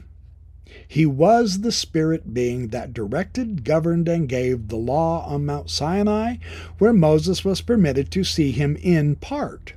He 0.86 1.06
was 1.06 1.60
the 1.60 1.72
spirit 1.72 2.34
being 2.34 2.68
that 2.68 2.92
directed, 2.92 3.64
governed, 3.64 4.08
and 4.08 4.28
gave 4.28 4.68
the 4.68 4.76
law 4.76 5.26
on 5.26 5.46
Mount 5.46 5.70
Sinai, 5.70 6.36
where 6.78 6.92
Moses 6.92 7.44
was 7.44 7.60
permitted 7.60 8.10
to 8.12 8.24
see 8.24 8.52
him 8.52 8.76
in 8.76 9.16
part. 9.16 9.72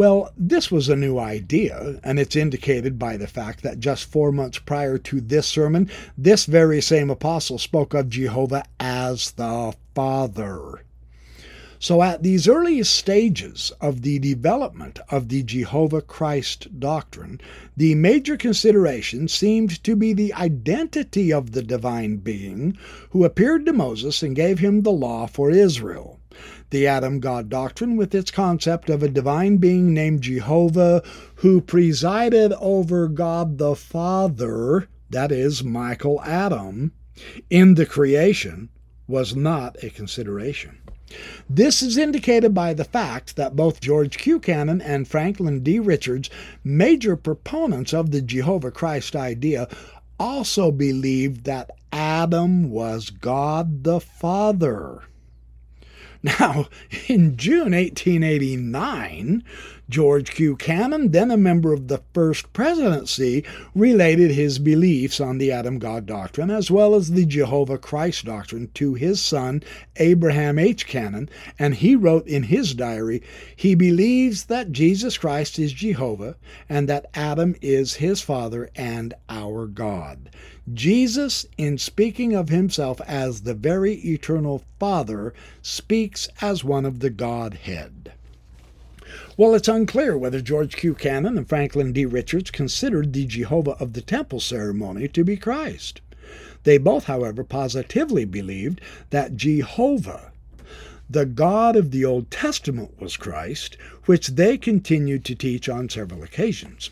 Well, 0.00 0.32
this 0.34 0.70
was 0.70 0.88
a 0.88 0.96
new 0.96 1.18
idea, 1.18 2.00
and 2.02 2.18
it's 2.18 2.34
indicated 2.34 2.98
by 2.98 3.18
the 3.18 3.26
fact 3.26 3.62
that 3.64 3.80
just 3.80 4.06
four 4.06 4.32
months 4.32 4.58
prior 4.58 4.96
to 4.96 5.20
this 5.20 5.46
sermon, 5.46 5.90
this 6.16 6.46
very 6.46 6.80
same 6.80 7.10
apostle 7.10 7.58
spoke 7.58 7.92
of 7.92 8.08
Jehovah 8.08 8.64
as 8.80 9.32
the 9.32 9.74
Father. 9.94 10.84
So, 11.78 12.02
at 12.02 12.22
these 12.22 12.48
earliest 12.48 12.94
stages 12.94 13.72
of 13.78 14.00
the 14.00 14.18
development 14.18 15.00
of 15.10 15.28
the 15.28 15.42
Jehovah 15.42 16.00
Christ 16.00 16.80
doctrine, 16.80 17.38
the 17.76 17.94
major 17.94 18.38
consideration 18.38 19.28
seemed 19.28 19.84
to 19.84 19.96
be 19.96 20.14
the 20.14 20.32
identity 20.32 21.30
of 21.30 21.52
the 21.52 21.62
divine 21.62 22.16
being 22.16 22.74
who 23.10 23.22
appeared 23.22 23.66
to 23.66 23.74
Moses 23.74 24.22
and 24.22 24.34
gave 24.34 24.60
him 24.60 24.80
the 24.80 24.92
law 24.92 25.26
for 25.26 25.50
Israel 25.50 26.19
the 26.70 26.86
Adam 26.86 27.20
God 27.20 27.48
doctrine 27.48 27.96
with 27.96 28.14
its 28.14 28.30
concept 28.30 28.88
of 28.88 29.02
a 29.02 29.08
divine 29.08 29.56
being 29.56 29.92
named 29.92 30.22
Jehovah 30.22 31.02
who 31.36 31.60
presided 31.60 32.52
over 32.54 33.08
God 33.08 33.58
the 33.58 33.74
Father, 33.74 34.88
that 35.10 35.32
is, 35.32 35.64
Michael 35.64 36.22
Adam, 36.22 36.92
in 37.50 37.74
the 37.74 37.86
creation 37.86 38.68
was 39.08 39.34
not 39.34 39.82
a 39.82 39.90
consideration. 39.90 40.78
This 41.48 41.82
is 41.82 41.98
indicated 41.98 42.54
by 42.54 42.72
the 42.72 42.84
fact 42.84 43.34
that 43.34 43.56
both 43.56 43.80
George 43.80 44.16
Q. 44.16 44.38
Cannon 44.38 44.80
and 44.80 45.08
Franklin 45.08 45.64
D. 45.64 45.80
Richards, 45.80 46.30
major 46.62 47.16
proponents 47.16 47.92
of 47.92 48.12
the 48.12 48.22
Jehovah 48.22 48.70
Christ 48.70 49.16
idea, 49.16 49.68
also 50.20 50.70
believed 50.70 51.44
that 51.44 51.70
Adam 51.92 52.70
was 52.70 53.10
God 53.10 53.82
the 53.82 53.98
Father. 53.98 55.02
Now, 56.38 56.66
in 57.08 57.38
June 57.38 57.72
1889, 57.72 59.42
George 59.88 60.30
Q. 60.32 60.54
Cannon, 60.54 61.12
then 61.12 61.30
a 61.30 61.36
member 61.38 61.72
of 61.72 61.88
the 61.88 62.02
First 62.12 62.52
Presidency, 62.52 63.42
related 63.74 64.30
his 64.30 64.58
beliefs 64.58 65.18
on 65.18 65.38
the 65.38 65.50
Adam 65.50 65.78
God 65.78 66.04
doctrine 66.04 66.50
as 66.50 66.70
well 66.70 66.94
as 66.94 67.12
the 67.12 67.24
Jehovah 67.24 67.78
Christ 67.78 68.26
doctrine 68.26 68.68
to 68.74 68.92
his 68.92 69.18
son, 69.20 69.62
Abraham 69.96 70.58
H. 70.58 70.86
Cannon, 70.86 71.30
and 71.58 71.74
he 71.74 71.96
wrote 71.96 72.26
in 72.26 72.42
his 72.42 72.74
diary 72.74 73.22
he 73.56 73.74
believes 73.74 74.44
that 74.44 74.72
Jesus 74.72 75.16
Christ 75.16 75.58
is 75.58 75.72
Jehovah 75.72 76.36
and 76.68 76.86
that 76.86 77.06
Adam 77.14 77.56
is 77.62 77.94
his 77.94 78.20
father 78.20 78.68
and 78.76 79.14
our 79.30 79.66
God. 79.66 80.28
Jesus, 80.74 81.46
in 81.56 81.78
speaking 81.78 82.34
of 82.34 82.48
himself 82.48 83.00
as 83.02 83.42
the 83.42 83.54
very 83.54 83.94
eternal 83.94 84.62
Father, 84.78 85.32
speaks 85.62 86.28
as 86.40 86.62
one 86.62 86.84
of 86.84 87.00
the 87.00 87.10
Godhead. 87.10 88.12
Well, 89.36 89.54
it's 89.54 89.68
unclear 89.68 90.18
whether 90.18 90.40
George 90.40 90.76
Q. 90.76 90.94
Cannon 90.94 91.38
and 91.38 91.48
Franklin 91.48 91.92
D. 91.92 92.04
Richards 92.04 92.50
considered 92.50 93.12
the 93.12 93.24
Jehovah 93.26 93.72
of 93.80 93.94
the 93.94 94.02
Temple 94.02 94.40
ceremony 94.40 95.08
to 95.08 95.24
be 95.24 95.36
Christ. 95.36 96.00
They 96.64 96.78
both, 96.78 97.04
however, 97.04 97.42
positively 97.42 98.24
believed 98.24 98.80
that 99.08 99.36
Jehovah, 99.36 100.30
the 101.08 101.26
God 101.26 101.74
of 101.74 101.90
the 101.90 102.04
Old 102.04 102.30
Testament, 102.30 103.00
was 103.00 103.16
Christ, 103.16 103.76
which 104.04 104.28
they 104.28 104.58
continued 104.58 105.24
to 105.24 105.34
teach 105.34 105.68
on 105.68 105.88
several 105.88 106.22
occasions. 106.22 106.90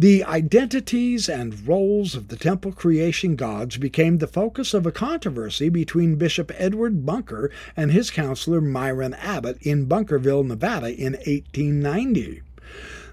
The 0.00 0.22
identities 0.22 1.28
and 1.28 1.66
roles 1.66 2.14
of 2.14 2.28
the 2.28 2.36
temple 2.36 2.70
creation 2.70 3.34
gods 3.34 3.78
became 3.78 4.18
the 4.18 4.28
focus 4.28 4.72
of 4.72 4.86
a 4.86 4.92
controversy 4.92 5.70
between 5.70 6.14
Bishop 6.14 6.52
Edward 6.54 7.04
Bunker 7.04 7.50
and 7.76 7.90
his 7.90 8.12
counselor 8.12 8.60
Myron 8.60 9.14
Abbott 9.14 9.58
in 9.60 9.86
Bunkerville, 9.86 10.46
Nevada 10.46 10.94
in 10.94 11.14
1890. 11.14 12.42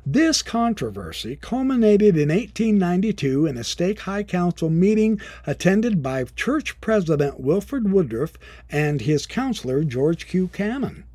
This 0.06 0.44
controversy 0.44 1.40
culminated 1.42 2.16
in 2.16 2.30
1892 2.30 3.48
in 3.48 3.58
a 3.58 3.64
stake 3.64 4.02
high 4.02 4.22
council 4.22 4.70
meeting 4.70 5.20
attended 5.48 6.04
by 6.04 6.24
church 6.36 6.80
president 6.82 7.40
Wilford 7.40 7.92
Woodruff 7.92 8.34
and 8.70 9.02
his 9.02 9.26
counselor 9.26 9.84
George 9.84 10.28
Q. 10.28 10.50
Cannon. 10.50 11.06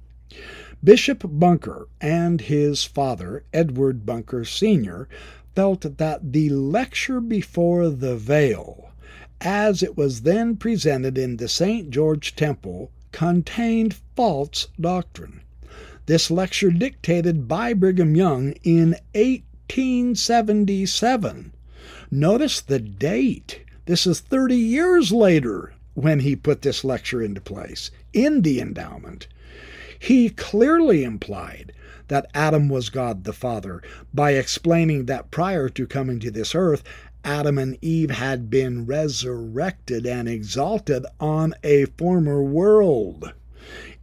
Bishop 0.82 1.22
Bunker 1.24 1.88
and 2.00 2.40
his 2.40 2.84
father, 2.84 3.44
Edward 3.52 4.06
Bunker 4.06 4.46
Sr., 4.46 5.08
felt 5.60 5.84
that 5.98 6.32
the 6.32 6.48
lecture 6.48 7.20
before 7.20 7.90
the 7.90 8.16
veil, 8.16 8.88
as 9.42 9.82
it 9.82 9.94
was 9.94 10.22
then 10.22 10.56
presented 10.56 11.18
in 11.18 11.36
the 11.36 11.48
St. 11.48 11.90
George 11.90 12.34
Temple, 12.34 12.90
contained 13.12 13.96
false 14.16 14.68
doctrine. 14.80 15.42
This 16.06 16.30
lecture 16.30 16.70
dictated 16.70 17.46
by 17.46 17.74
Brigham 17.74 18.16
Young 18.16 18.52
in 18.62 18.96
1877. 19.14 21.52
Notice 22.10 22.62
the 22.62 22.78
date. 22.78 23.60
This 23.84 24.06
is 24.06 24.20
30 24.20 24.56
years 24.56 25.12
later 25.12 25.74
when 25.92 26.20
he 26.20 26.36
put 26.36 26.62
this 26.62 26.84
lecture 26.84 27.20
into 27.20 27.42
place 27.42 27.90
in 28.14 28.40
the 28.40 28.62
endowment. 28.62 29.26
He 29.98 30.30
clearly 30.30 31.04
implied 31.04 31.74
that 32.10 32.28
Adam 32.34 32.68
was 32.68 32.90
God 32.90 33.22
the 33.22 33.32
Father 33.32 33.80
by 34.12 34.32
explaining 34.32 35.06
that 35.06 35.30
prior 35.30 35.68
to 35.68 35.86
coming 35.86 36.18
to 36.18 36.30
this 36.30 36.56
earth, 36.56 36.82
Adam 37.24 37.56
and 37.56 37.78
Eve 37.80 38.10
had 38.10 38.50
been 38.50 38.84
resurrected 38.84 40.04
and 40.04 40.28
exalted 40.28 41.06
on 41.20 41.54
a 41.62 41.84
former 41.96 42.42
world. 42.42 43.32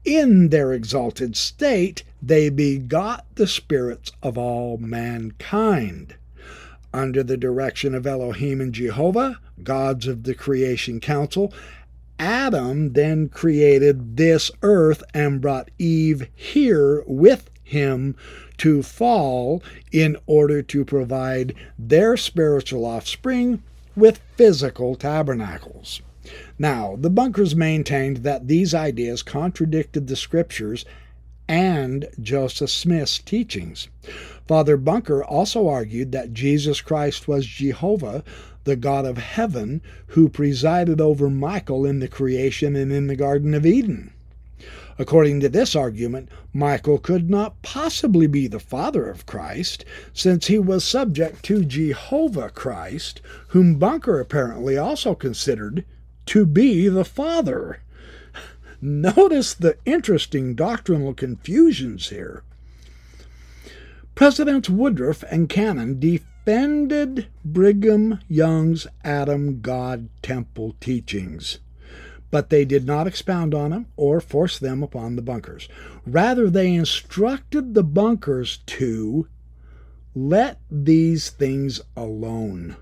In 0.06 0.50
their 0.50 0.72
exalted 0.72 1.36
state, 1.36 2.04
they 2.22 2.50
begot 2.50 3.26
the 3.36 3.46
spirits 3.46 4.14
of 4.24 4.38
all 4.38 4.78
mankind. 4.78 6.16
Under 6.94 7.24
the 7.24 7.36
direction 7.36 7.94
of 7.94 8.08
Elohim 8.08 8.62
and 8.62 8.72
Jehovah, 8.74 9.38
gods 9.64 10.08
of 10.08 10.24
the 10.24 10.34
creation 10.34 11.02
council, 11.02 11.54
Adam 12.18 12.94
then 12.94 13.28
created 13.28 14.16
this 14.16 14.50
earth 14.62 15.04
and 15.14 15.42
brought 15.42 15.70
Eve 15.78 16.30
here 16.34 17.04
with 17.06 17.50
him 17.68 18.16
to 18.58 18.82
fall 18.82 19.62
in 19.92 20.18
order 20.26 20.62
to 20.64 20.86
provide 20.86 21.54
their 21.78 22.18
spiritual 22.18 22.86
offspring 22.86 23.62
with 23.96 24.22
physical 24.36 24.96
tabernacles. 24.96 26.02
Now, 26.60 26.98
the 27.00 27.10
bunkers 27.10 27.56
maintained 27.56 28.18
that 28.18 28.48
these 28.48 28.74
ideas 28.74 29.24
contradicted 29.24 30.08
the 30.08 30.16
scriptures 30.16 30.86
and 31.48 32.08
Joseph 32.22 32.70
Smith's 32.70 33.20
teachings. 33.20 33.88
Father 34.48 34.78
Bunker 34.78 35.24
also 35.24 35.68
argued 35.68 36.12
that 36.12 36.34
Jesus 36.34 36.82
Christ 36.82 37.28
was 37.28 37.46
Jehovah, 37.46 38.24
the 38.66 38.76
God 38.76 39.06
of 39.06 39.18
heaven, 39.18 39.82
who 40.08 40.28
presided 40.28 41.00
over 41.00 41.30
Michael 41.30 41.86
in 41.86 42.00
the 42.00 42.08
creation 42.08 42.76
and 42.76 42.92
in 42.92 43.08
the 43.08 43.16
Garden 43.16 43.54
of 43.54 43.66
Eden. 43.66 44.12
According 45.00 45.42
to 45.42 45.50
this 45.50 45.76
argument, 45.76 46.30
Michael 46.54 46.98
could 46.98 47.30
not 47.30 47.62
possibly 47.62 48.26
be 48.26 48.48
the 48.48 48.60
father 48.60 49.10
of 49.10 49.28
Christ, 49.28 49.86
since 50.12 50.48
he 50.48 50.58
was 50.58 50.84
subject 50.84 51.44
to 51.46 51.64
Jehovah 51.64 52.50
Christ, 52.50 53.22
whom 53.50 53.76
Bunker 53.76 54.20
apparently 54.20 54.76
also 54.78 55.14
considered 55.14 55.86
to 56.28 56.46
be 56.46 56.88
the 56.88 57.06
father. 57.06 57.82
Notice 58.82 59.54
the 59.54 59.78
interesting 59.86 60.56
doctrinal 60.56 61.14
confusions 61.14 62.10
here. 62.10 62.44
Presidents 64.16 64.68
Woodruff 64.68 65.24
and 65.30 65.48
Cannon 65.48 66.00
defended 66.00 67.28
Brigham 67.46 68.20
Young's 68.28 68.88
Adam 69.04 69.62
God 69.62 70.10
Temple 70.24 70.76
teachings, 70.80 71.60
but 72.30 72.50
they 72.50 72.66
did 72.66 72.86
not 72.86 73.08
expound 73.08 73.54
on 73.54 73.72
them 73.72 73.88
or 73.96 74.20
force 74.20 74.60
them 74.60 74.84
upon 74.84 75.16
the 75.16 75.22
bunkers. 75.22 75.68
Rather, 76.06 76.50
they 76.50 76.74
instructed 76.74 77.74
the 77.74 77.84
bunkers 77.84 78.58
to 78.66 79.28
let 80.14 80.60
these 80.70 81.30
things 81.30 81.80
alone 81.96 82.76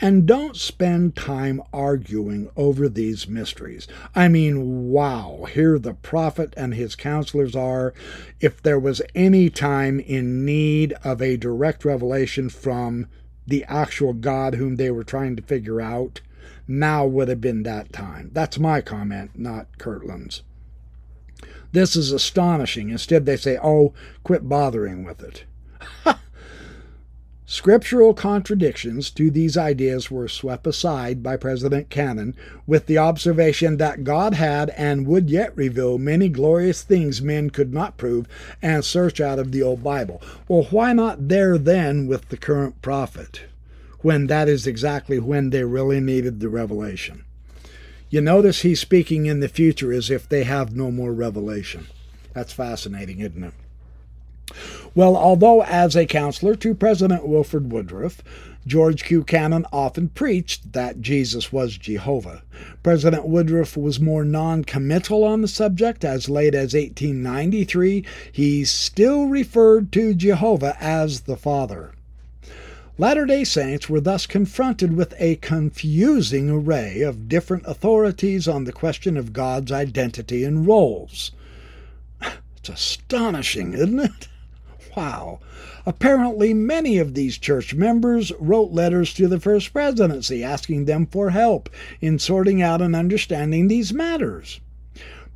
and 0.00 0.26
don't 0.26 0.56
spend 0.56 1.16
time 1.16 1.62
arguing 1.72 2.50
over 2.56 2.88
these 2.88 3.28
mysteries. 3.28 3.86
I 4.14 4.28
mean, 4.28 4.90
wow, 4.90 5.46
here 5.50 5.78
the 5.78 5.94
prophet 5.94 6.52
and 6.56 6.74
his 6.74 6.94
counselors 6.94 7.56
are. 7.56 7.94
If 8.40 8.62
there 8.62 8.78
was 8.78 9.00
any 9.14 9.48
time 9.48 9.98
in 10.00 10.44
need 10.44 10.92
of 11.02 11.22
a 11.22 11.36
direct 11.36 11.84
revelation 11.84 12.50
from 12.50 13.06
the 13.46 13.64
actual 13.64 14.12
God 14.12 14.56
whom 14.56 14.76
they 14.76 14.90
were 14.90 15.04
trying 15.04 15.36
to 15.36 15.42
figure 15.42 15.80
out, 15.80 16.20
now 16.68 17.06
would 17.06 17.28
have 17.28 17.40
been 17.40 17.62
that 17.62 17.92
time. 17.92 18.30
That's 18.32 18.58
my 18.58 18.80
comment, 18.80 19.32
not 19.34 19.78
Kirkland's. 19.78 20.42
This 21.72 21.96
is 21.96 22.12
astonishing. 22.12 22.90
Instead, 22.90 23.26
they 23.26 23.36
say, 23.36 23.58
oh, 23.62 23.92
quit 24.24 24.48
bothering 24.48 25.04
with 25.04 25.22
it. 25.22 25.44
Scriptural 27.48 28.12
contradictions 28.12 29.08
to 29.10 29.30
these 29.30 29.56
ideas 29.56 30.10
were 30.10 30.26
swept 30.26 30.66
aside 30.66 31.22
by 31.22 31.36
President 31.36 31.90
Cannon 31.90 32.34
with 32.66 32.86
the 32.86 32.98
observation 32.98 33.76
that 33.76 34.02
God 34.02 34.34
had 34.34 34.70
and 34.70 35.06
would 35.06 35.30
yet 35.30 35.56
reveal 35.56 35.96
many 35.96 36.28
glorious 36.28 36.82
things 36.82 37.22
men 37.22 37.50
could 37.50 37.72
not 37.72 37.98
prove 37.98 38.26
and 38.60 38.84
search 38.84 39.20
out 39.20 39.38
of 39.38 39.52
the 39.52 39.62
old 39.62 39.84
Bible. 39.84 40.20
Well, 40.48 40.66
why 40.70 40.92
not 40.92 41.28
there 41.28 41.56
then 41.56 42.08
with 42.08 42.30
the 42.30 42.36
current 42.36 42.82
prophet, 42.82 43.42
when 44.06 44.28
that 44.28 44.48
is 44.48 44.68
exactly 44.68 45.18
when 45.18 45.50
they 45.50 45.64
really 45.64 45.98
needed 45.98 46.38
the 46.38 46.48
revelation? 46.48 47.24
You 48.08 48.20
notice 48.20 48.62
he's 48.62 48.78
speaking 48.78 49.26
in 49.26 49.40
the 49.40 49.48
future 49.48 49.92
as 49.92 50.10
if 50.12 50.28
they 50.28 50.44
have 50.44 50.76
no 50.76 50.92
more 50.92 51.12
revelation. 51.12 51.88
That's 52.32 52.52
fascinating, 52.52 53.18
isn't 53.18 53.42
it? 53.42 53.54
Well, 54.94 55.16
although 55.16 55.64
as 55.64 55.96
a 55.96 56.06
counselor 56.06 56.54
to 56.54 56.72
President 56.72 57.26
Wilford 57.26 57.72
Woodruff, 57.72 58.22
George 58.64 59.02
Q. 59.02 59.24
Cannon 59.24 59.66
often 59.72 60.10
preached 60.10 60.72
that 60.72 61.00
Jesus 61.00 61.52
was 61.52 61.76
Jehovah. 61.76 62.44
President 62.84 63.26
Woodruff 63.26 63.76
was 63.76 63.98
more 63.98 64.24
non 64.24 64.62
committal 64.62 65.24
on 65.24 65.42
the 65.42 65.48
subject. 65.48 66.04
As 66.04 66.28
late 66.28 66.54
as 66.54 66.74
1893, 66.74 68.04
he 68.30 68.64
still 68.64 69.26
referred 69.26 69.90
to 69.90 70.14
Jehovah 70.14 70.76
as 70.80 71.22
the 71.22 71.36
Father. 71.36 71.95
Latter 72.98 73.26
day 73.26 73.44
Saints 73.44 73.90
were 73.90 74.00
thus 74.00 74.26
confronted 74.26 74.96
with 74.96 75.12
a 75.18 75.36
confusing 75.36 76.48
array 76.48 77.02
of 77.02 77.28
different 77.28 77.64
authorities 77.66 78.48
on 78.48 78.64
the 78.64 78.72
question 78.72 79.18
of 79.18 79.34
God's 79.34 79.70
identity 79.70 80.44
and 80.44 80.66
roles. 80.66 81.30
It's 82.56 82.70
astonishing, 82.70 83.74
isn't 83.74 84.00
it? 84.00 84.28
Wow. 84.96 85.40
Apparently, 85.84 86.54
many 86.54 86.96
of 86.96 87.12
these 87.12 87.36
church 87.36 87.74
members 87.74 88.32
wrote 88.40 88.72
letters 88.72 89.12
to 89.14 89.28
the 89.28 89.40
First 89.40 89.74
Presidency 89.74 90.42
asking 90.42 90.86
them 90.86 91.04
for 91.04 91.28
help 91.30 91.68
in 92.00 92.18
sorting 92.18 92.62
out 92.62 92.80
and 92.80 92.96
understanding 92.96 93.68
these 93.68 93.92
matters. 93.92 94.58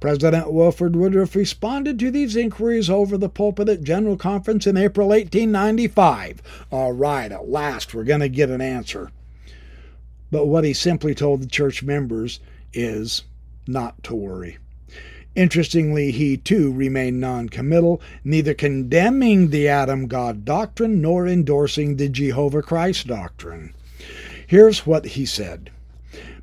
President 0.01 0.51
Wilford 0.51 0.97
Woodruff 0.97 1.37
responded 1.37 1.99
to 1.99 2.11
these 2.11 2.35
inquiries 2.35 2.89
over 2.89 3.19
the 3.19 3.29
pulpit 3.29 3.69
at 3.69 3.85
General 3.85 4.17
Conference 4.17 4.67
in 4.67 4.79
April 4.79 5.09
1895. 5.09 6.43
All 6.71 6.93
right, 6.93 7.31
at 7.31 7.51
last 7.51 7.95
we're 7.95 8.05
going 8.05 8.21
to 8.21 8.29
get 8.31 8.49
an 8.49 8.63
answer. 8.63 9.11
But 10.31 10.47
what 10.47 10.65
he 10.65 10.73
simply 10.73 11.15
told 11.15 11.43
the 11.43 11.47
church 11.47 11.83
members 11.83 12.41
is 12.73 13.25
not 13.67 14.03
to 14.05 14.15
worry. 14.15 14.57
Interestingly, 15.37 16.11
he 16.11 16.37
too 16.37 16.73
remained 16.73 17.21
noncommittal, 17.21 18.01
neither 18.25 18.55
condemning 18.55 19.51
the 19.51 19.69
Adam 19.69 20.09
God 20.09 20.45
doctrine 20.45 21.01
nor 21.01 21.27
endorsing 21.29 21.97
the 21.97 22.09
Jehovah 22.09 22.63
Christ 22.63 23.07
doctrine. 23.07 23.75
Here's 24.47 24.87
what 24.87 25.05
he 25.05 25.27
said 25.27 25.71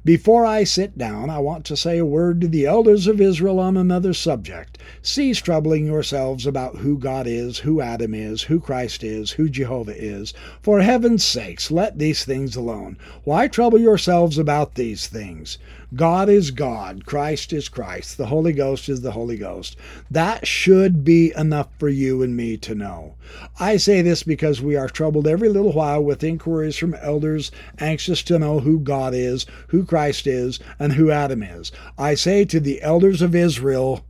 Before 0.07 0.45
I 0.45 0.63
sit 0.63 0.97
down, 0.97 1.29
I 1.29 1.39
want 1.39 1.65
to 1.65 1.75
say 1.75 1.97
a 1.97 2.05
word 2.05 2.39
to 2.39 2.47
the 2.47 2.65
elders 2.65 3.07
of 3.07 3.19
Israel 3.19 3.59
on 3.59 3.75
another 3.75 4.13
subject. 4.13 4.77
Cease 5.01 5.39
troubling 5.39 5.85
yourselves 5.85 6.45
about 6.47 6.77
who 6.77 6.97
God 6.97 7.27
is, 7.27 7.57
who 7.57 7.81
Adam 7.81 8.13
is, 8.13 8.43
who 8.43 8.61
Christ 8.61 9.03
is, 9.03 9.31
who 9.31 9.49
Jehovah 9.49 10.01
is. 10.01 10.33
For 10.61 10.79
heaven's 10.79 11.25
sakes, 11.25 11.71
let 11.71 11.99
these 11.99 12.23
things 12.23 12.55
alone. 12.55 12.97
Why 13.25 13.49
trouble 13.49 13.79
yourselves 13.79 14.37
about 14.37 14.75
these 14.75 15.07
things? 15.07 15.57
God 15.95 16.27
is 16.27 16.51
God, 16.51 17.05
Christ 17.05 17.53
is 17.53 17.69
Christ, 17.69 18.17
the 18.17 18.25
Holy 18.25 18.51
Ghost 18.51 18.89
is 18.89 19.01
the 19.01 19.13
Holy 19.13 19.37
Ghost. 19.37 19.77
That 20.11 20.45
should 20.45 21.05
be 21.05 21.31
enough 21.37 21.69
for 21.79 21.87
you 21.87 22.21
and 22.21 22.35
me 22.35 22.57
to 22.57 22.75
know. 22.75 23.15
I 23.57 23.77
say 23.77 24.01
this 24.01 24.21
because 24.21 24.61
we 24.61 24.75
are 24.75 24.89
troubled 24.89 25.27
every 25.27 25.47
little 25.47 25.71
while 25.71 26.03
with 26.03 26.25
inquiries 26.25 26.75
from 26.75 26.93
elders 26.95 27.51
anxious 27.79 28.21
to 28.23 28.37
know 28.37 28.59
who 28.59 28.79
God 28.79 29.13
is, 29.13 29.45
who 29.69 29.85
Christ 29.85 30.27
is, 30.27 30.59
and 30.77 30.91
who 30.91 31.09
Adam 31.09 31.41
is. 31.41 31.71
I 31.97 32.15
say 32.15 32.43
to 32.43 32.59
the 32.59 32.81
elders 32.81 33.21
of 33.21 33.33
Israel, 33.33 34.05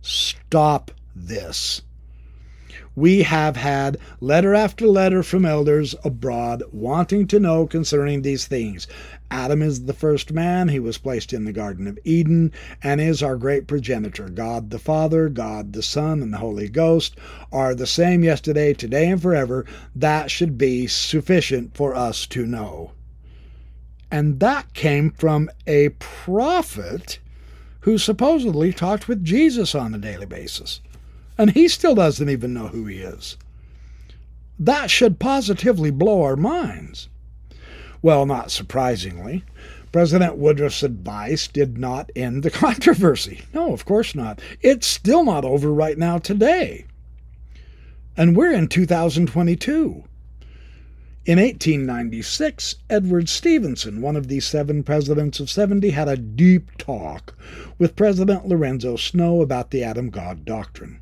stop 0.00 0.90
this. 1.14 1.82
We 2.96 3.24
have 3.24 3.56
had 3.56 3.98
letter 4.20 4.54
after 4.54 4.86
letter 4.86 5.24
from 5.24 5.44
elders 5.44 5.96
abroad 6.04 6.62
wanting 6.70 7.26
to 7.26 7.40
know 7.40 7.66
concerning 7.66 8.22
these 8.22 8.46
things. 8.46 8.86
Adam 9.34 9.62
is 9.62 9.86
the 9.86 9.92
first 9.92 10.32
man. 10.32 10.68
He 10.68 10.78
was 10.78 10.96
placed 10.96 11.32
in 11.32 11.44
the 11.44 11.52
Garden 11.52 11.88
of 11.88 11.98
Eden 12.04 12.52
and 12.84 13.00
is 13.00 13.20
our 13.20 13.36
great 13.36 13.66
progenitor. 13.66 14.28
God 14.28 14.70
the 14.70 14.78
Father, 14.78 15.28
God 15.28 15.72
the 15.72 15.82
Son, 15.82 16.22
and 16.22 16.32
the 16.32 16.38
Holy 16.38 16.68
Ghost 16.68 17.16
are 17.50 17.74
the 17.74 17.84
same 17.84 18.22
yesterday, 18.22 18.72
today, 18.72 19.08
and 19.08 19.20
forever. 19.20 19.66
That 19.92 20.30
should 20.30 20.56
be 20.56 20.86
sufficient 20.86 21.76
for 21.76 21.96
us 21.96 22.28
to 22.28 22.46
know. 22.46 22.92
And 24.08 24.38
that 24.38 24.72
came 24.72 25.10
from 25.10 25.50
a 25.66 25.88
prophet 25.98 27.18
who 27.80 27.98
supposedly 27.98 28.72
talked 28.72 29.08
with 29.08 29.24
Jesus 29.24 29.74
on 29.74 29.96
a 29.96 29.98
daily 29.98 30.26
basis 30.26 30.80
and 31.36 31.50
he 31.50 31.66
still 31.66 31.96
doesn't 31.96 32.28
even 32.28 32.54
know 32.54 32.68
who 32.68 32.86
he 32.86 32.98
is. 32.98 33.36
That 34.60 34.92
should 34.92 35.18
positively 35.18 35.90
blow 35.90 36.22
our 36.22 36.36
minds. 36.36 37.08
Well, 38.04 38.26
not 38.26 38.50
surprisingly, 38.50 39.44
President 39.90 40.36
Woodruff's 40.36 40.82
advice 40.82 41.48
did 41.48 41.78
not 41.78 42.10
end 42.14 42.42
the 42.42 42.50
controversy. 42.64 43.44
No, 43.54 43.72
of 43.72 43.86
course 43.86 44.14
not. 44.14 44.42
It's 44.60 44.86
still 44.86 45.24
not 45.24 45.46
over 45.46 45.72
right 45.72 45.96
now 45.96 46.18
today. 46.18 46.84
And 48.14 48.36
we're 48.36 48.52
in 48.52 48.68
2022. 48.68 50.04
In 51.24 51.38
1896, 51.38 52.74
Edward 52.90 53.30
Stevenson, 53.30 54.02
one 54.02 54.16
of 54.16 54.28
the 54.28 54.40
seven 54.40 54.82
presidents 54.82 55.40
of 55.40 55.48
70, 55.48 55.88
had 55.88 56.06
a 56.06 56.18
deep 56.18 56.76
talk 56.76 57.34
with 57.78 57.96
President 57.96 58.46
Lorenzo 58.46 58.96
Snow 58.96 59.40
about 59.40 59.70
the 59.70 59.82
Adam 59.82 60.10
God 60.10 60.44
doctrine. 60.44 60.98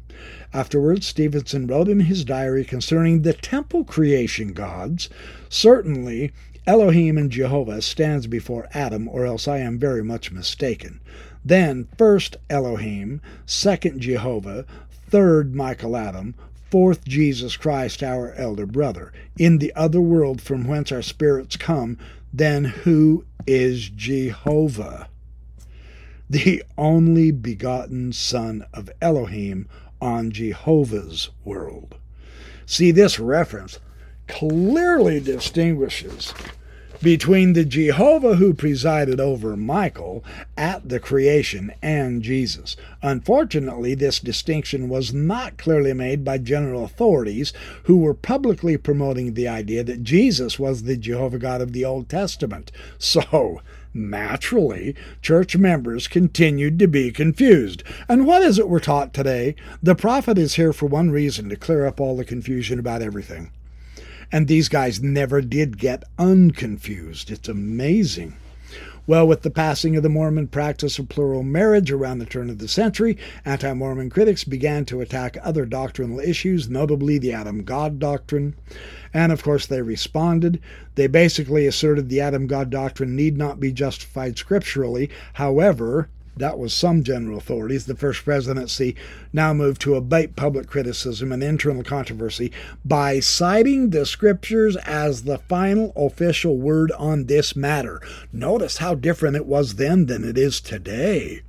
Afterwards, 0.55 1.09
Stevenson 1.09 1.67
wrote 1.67 1.89
in 1.89 1.99
his 1.99 2.25
diary 2.25 2.65
concerning 2.65 3.23
the 3.23 3.33
temple 3.33 3.83
creation 3.83 4.53
gods, 4.53 5.09
Certainly, 5.49 6.31
Elohim 6.65 7.19
and 7.19 7.31
Jehovah 7.31 7.83
stands 7.83 8.29
before 8.29 8.69
Adam, 8.73 9.09
or 9.09 9.27
else 9.27 9.49
I 9.49 9.59
am 9.59 9.79
very 9.79 10.05
much 10.05 10.31
mistaken. 10.31 11.01
Then, 11.45 11.89
first 11.99 12.37
Elohim, 12.49 13.21
second 13.47 14.01
Jehovah, 14.01 14.65
third 15.09 15.57
Michael 15.57 15.97
Adam, 15.97 16.37
fourth 16.71 17.05
Jesus 17.05 17.57
Christ, 17.57 18.03
our 18.03 18.33
elder 18.35 18.65
brother. 18.65 19.13
In 19.37 19.59
the 19.59 19.75
other 19.75 20.01
world 20.01 20.41
from 20.41 20.67
whence 20.67 20.93
our 20.93 21.03
spirits 21.03 21.57
come, 21.57 21.99
then 22.33 22.65
who 22.65 23.25
is 23.45 23.89
Jehovah? 23.89 25.09
The 26.31 26.63
only 26.79 27.33
begotten 27.33 28.13
Son 28.13 28.65
of 28.73 28.89
Elohim 29.03 29.69
on 30.01 30.31
Jehovah's 30.31 31.31
world. 31.45 31.97
See, 32.67 32.93
this 32.93 33.19
reference 33.19 33.81
clearly 34.27 35.21
distinguishes 35.21 36.35
between 37.03 37.53
the 37.53 37.65
Jehovah 37.65 38.37
who 38.37 38.55
presided 38.55 39.19
over 39.19 39.57
Michael 39.57 40.25
at 40.57 40.89
the 40.89 41.01
creation 41.01 41.73
and 41.83 42.23
Jesus. 42.23 42.77
Unfortunately, 43.03 43.97
this 43.97 44.21
distinction 44.21 44.89
was 44.89 45.13
not 45.13 45.59
clearly 45.59 45.93
made 45.93 46.25
by 46.25 46.39
general 46.39 46.85
authorities 46.85 47.53
who 47.85 47.97
were 47.97 48.15
publicly 48.15 48.77
promoting 48.77 49.35
the 49.35 49.49
idea 49.49 49.83
that 49.83 50.05
Jesus 50.05 50.61
was 50.61 50.85
the 50.85 50.97
Jehovah 50.97 51.39
God 51.39 51.61
of 51.61 51.73
the 51.73 51.85
Old 51.85 52.09
Testament. 52.09 52.71
So, 52.99 53.61
Naturally, 53.95 54.95
church 55.21 55.55
members 55.55 56.09
continued 56.09 56.79
to 56.79 56.87
be 56.87 57.11
confused. 57.11 57.83
And 58.09 58.27
what 58.27 58.43
is 58.43 58.59
it 58.59 58.67
we're 58.67 58.81
taught 58.81 59.13
today? 59.13 59.55
The 59.83 59.95
prophet 59.95 60.39
is 60.39 60.55
here 60.55 60.73
for 60.73 60.87
one 60.87 61.11
reason 61.11 61.51
to 61.51 61.57
clear 61.57 61.85
up 61.85 62.01
all 62.01 62.17
the 62.17 62.25
confusion 62.25 62.79
about 62.79 63.03
everything. 63.03 63.51
And 64.33 64.49
these 64.49 64.71
guys 64.71 65.03
never 65.03 65.43
did 65.43 65.79
get 65.79 66.03
unconfused. 66.19 67.31
It's 67.31 67.49
amazing. 67.49 68.35
Well, 69.07 69.27
with 69.27 69.43
the 69.43 69.51
passing 69.51 69.97
of 69.97 70.05
the 70.05 70.09
Mormon 70.09 70.47
practice 70.47 70.99
of 70.99 71.09
plural 71.09 71.43
marriage 71.43 71.91
around 71.91 72.19
the 72.21 72.25
turn 72.25 72.49
of 72.49 72.59
the 72.59 72.69
century, 72.69 73.19
anti 73.45 73.75
Mormon 73.75 74.09
critics 74.11 74.45
began 74.45 74.85
to 74.87 75.01
attack 75.01 75.37
other 75.43 75.67
doctrinal 75.67 76.21
issues, 76.21 76.71
notably 76.71 77.19
the 77.19 77.33
Adam 77.33 77.65
God 77.65 77.99
doctrine. 77.99 78.55
And 79.13 79.33
of 79.33 79.43
course, 79.43 79.67
they 79.67 79.83
responded. 79.83 80.61
They 80.95 81.09
basically 81.09 81.67
asserted 81.67 82.09
the 82.09 82.21
Adam 82.21 82.47
God 82.47 82.71
doctrine 82.71 83.15
need 83.17 83.37
not 83.37 83.59
be 83.61 83.73
justified 83.73 84.39
scripturally. 84.39 85.11
However, 85.35 86.09
that 86.37 86.59
was 86.59 86.73
some 86.73 87.03
general 87.03 87.39
authorities. 87.39 87.87
The 87.87 87.95
First 87.95 88.25
Presidency 88.25 88.97
now 89.33 89.53
moved 89.53 89.81
to 89.83 89.95
abate 89.95 90.37
public 90.37 90.67
criticism 90.67 91.31
and 91.33 91.43
internal 91.43 91.83
controversy 91.83 92.53
by 92.85 93.21
citing 93.21 93.91
the 93.91 94.07
Scriptures 94.07 94.77
as 94.77 95.25
the 95.25 95.39
final 95.39 95.93
official 95.95 96.57
word 96.57 96.91
on 96.93 97.27
this 97.27 97.55
matter. 97.55 98.01
Notice 98.33 98.79
how 98.79 98.95
different 98.95 99.37
it 99.37 99.47
was 99.47 99.75
then 99.75 100.07
than 100.07 100.25
it 100.25 100.39
is 100.39 100.61
today. 100.61 101.43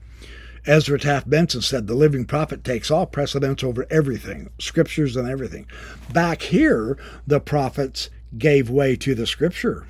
Ezra 0.66 0.98
Taft 0.98 1.30
Benson 1.30 1.62
said 1.62 1.88
the 1.88 1.94
living 1.94 2.26
prophet 2.26 2.64
takes 2.64 2.90
all 2.90 3.06
precedence 3.06 3.64
over 3.64 3.86
everything, 3.90 4.50
scriptures 4.60 5.18
and 5.18 5.28
everything. 5.28 5.66
Back 6.14 6.42
here, 6.42 6.98
the 7.28 7.42
prophets 7.42 8.10
gave 8.38 8.70
way 8.70 8.96
to 8.96 9.14
the 9.14 9.28
scripture 9.28 9.86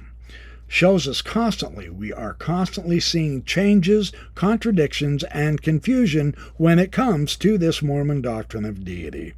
shows 0.74 1.08
us 1.08 1.22
constantly. 1.22 1.88
We 1.88 2.12
are 2.12 2.34
constantly 2.34 3.00
seeing 3.00 3.44
changes, 3.44 4.12
contradictions, 4.34 5.24
and 5.26 5.62
confusion 5.62 6.36
when 6.58 6.80
it 6.80 6.92
comes 6.92 7.36
to 7.38 7.60
this 7.60 7.84
Mormon 7.84 8.24
doctrine 8.24 8.66
of 8.66 8.84
deity. 8.84 9.36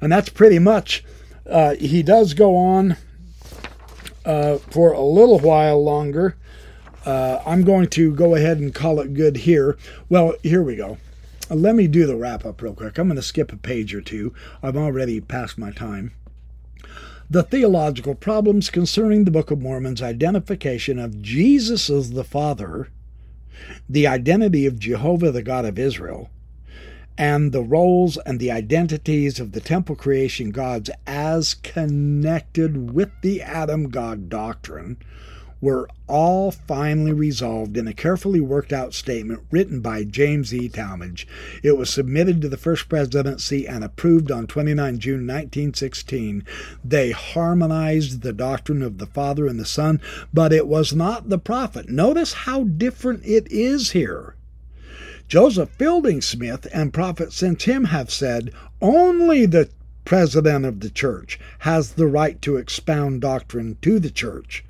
And 0.00 0.10
that's 0.10 0.30
pretty 0.30 0.58
much, 0.58 1.04
uh, 1.48 1.76
he 1.76 2.02
does 2.02 2.34
go 2.34 2.56
on 2.56 2.96
uh, 4.24 4.58
for 4.58 4.90
a 4.90 5.00
little 5.00 5.38
while 5.38 5.80
longer. 5.80 6.36
Uh, 7.06 7.38
I'm 7.46 7.62
going 7.62 7.86
to 7.90 8.12
go 8.12 8.34
ahead 8.34 8.58
and 8.58 8.74
call 8.74 8.98
it 8.98 9.14
good 9.14 9.36
here. 9.36 9.78
Well, 10.08 10.34
here 10.42 10.64
we 10.64 10.74
go. 10.74 10.98
Uh, 11.48 11.54
let 11.54 11.76
me 11.76 11.86
do 11.86 12.04
the 12.04 12.16
wrap 12.16 12.44
up 12.44 12.60
real 12.60 12.74
quick. 12.74 12.98
I'm 12.98 13.06
going 13.06 13.14
to 13.14 13.22
skip 13.22 13.52
a 13.52 13.56
page 13.56 13.94
or 13.94 14.00
two. 14.00 14.34
I've 14.60 14.76
already 14.76 15.20
passed 15.20 15.56
my 15.56 15.70
time 15.70 16.14
the 17.34 17.42
theological 17.42 18.14
problems 18.14 18.70
concerning 18.70 19.24
the 19.24 19.30
Book 19.32 19.50
of 19.50 19.60
Mormon's 19.60 20.00
identification 20.00 21.00
of 21.00 21.20
Jesus 21.20 21.90
as 21.90 22.12
the 22.12 22.22
Father, 22.22 22.90
the 23.88 24.06
identity 24.06 24.66
of 24.66 24.78
Jehovah, 24.78 25.32
the 25.32 25.42
God 25.42 25.64
of 25.64 25.76
Israel, 25.76 26.30
and 27.18 27.50
the 27.50 27.60
roles 27.60 28.18
and 28.18 28.38
the 28.38 28.52
identities 28.52 29.40
of 29.40 29.50
the 29.50 29.60
temple 29.60 29.96
creation 29.96 30.52
gods 30.52 30.90
as 31.08 31.54
connected 31.54 32.92
with 32.94 33.10
the 33.20 33.42
Adam 33.42 33.88
God 33.88 34.28
doctrine 34.28 34.96
were 35.64 35.88
all 36.06 36.50
finally 36.50 37.10
resolved 37.10 37.74
in 37.78 37.88
a 37.88 37.94
carefully 37.94 38.38
worked 38.38 38.70
out 38.70 38.92
statement 38.92 39.40
written 39.50 39.80
by 39.80 40.04
James 40.04 40.52
E. 40.52 40.68
Talmage. 40.68 41.24
It 41.62 41.78
was 41.78 41.88
submitted 41.88 42.42
to 42.42 42.50
the 42.50 42.58
First 42.58 42.86
Presidency 42.86 43.66
and 43.66 43.82
approved 43.82 44.30
on 44.30 44.46
29 44.46 44.98
June 44.98 45.26
1916. 45.26 46.44
They 46.84 47.12
harmonized 47.12 48.20
the 48.20 48.34
doctrine 48.34 48.82
of 48.82 48.98
the 48.98 49.06
Father 49.06 49.46
and 49.46 49.58
the 49.58 49.64
Son, 49.64 50.02
but 50.34 50.52
it 50.52 50.68
was 50.68 50.92
not 50.92 51.30
the 51.30 51.38
prophet. 51.38 51.88
Notice 51.88 52.34
how 52.34 52.64
different 52.64 53.24
it 53.24 53.50
is 53.50 53.92
here. 53.92 54.36
Joseph 55.28 55.70
Fielding 55.70 56.20
Smith 56.20 56.68
and 56.74 56.92
prophets 56.92 57.36
since 57.36 57.64
him 57.64 57.84
have 57.84 58.10
said 58.10 58.52
only 58.82 59.46
the 59.46 59.70
president 60.04 60.66
of 60.66 60.80
the 60.80 60.90
church 60.90 61.40
has 61.60 61.92
the 61.92 62.06
right 62.06 62.42
to 62.42 62.58
expound 62.58 63.22
doctrine 63.22 63.78
to 63.80 63.98
the 63.98 64.10
church. 64.10 64.62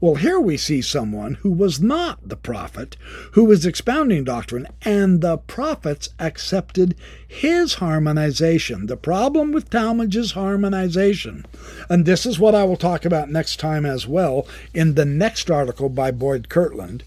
Well, 0.00 0.14
here 0.14 0.38
we 0.38 0.56
see 0.56 0.80
someone 0.80 1.34
who 1.34 1.50
was 1.50 1.80
not 1.80 2.28
the 2.28 2.36
prophet, 2.36 2.96
who 3.32 3.44
was 3.44 3.66
expounding 3.66 4.22
doctrine, 4.22 4.68
and 4.82 5.20
the 5.20 5.38
prophets 5.38 6.10
accepted 6.20 6.94
his 7.26 7.74
harmonization. 7.74 8.86
The 8.86 8.96
problem 8.96 9.50
with 9.50 9.70
Talmage's 9.70 10.32
harmonization, 10.32 11.44
and 11.90 12.06
this 12.06 12.26
is 12.26 12.38
what 12.38 12.54
I 12.54 12.62
will 12.62 12.76
talk 12.76 13.04
about 13.04 13.28
next 13.28 13.58
time 13.58 13.84
as 13.84 14.06
well 14.06 14.46
in 14.72 14.94
the 14.94 15.04
next 15.04 15.50
article 15.50 15.88
by 15.88 16.12
Boyd 16.12 16.48
Kirkland. 16.48 17.02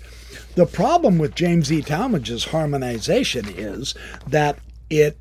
The 0.56 0.66
problem 0.66 1.18
with 1.18 1.34
James 1.34 1.72
E. 1.72 1.82
Talmage's 1.82 2.46
harmonization 2.46 3.46
is 3.48 3.96
that 4.28 4.60
it 4.90 5.18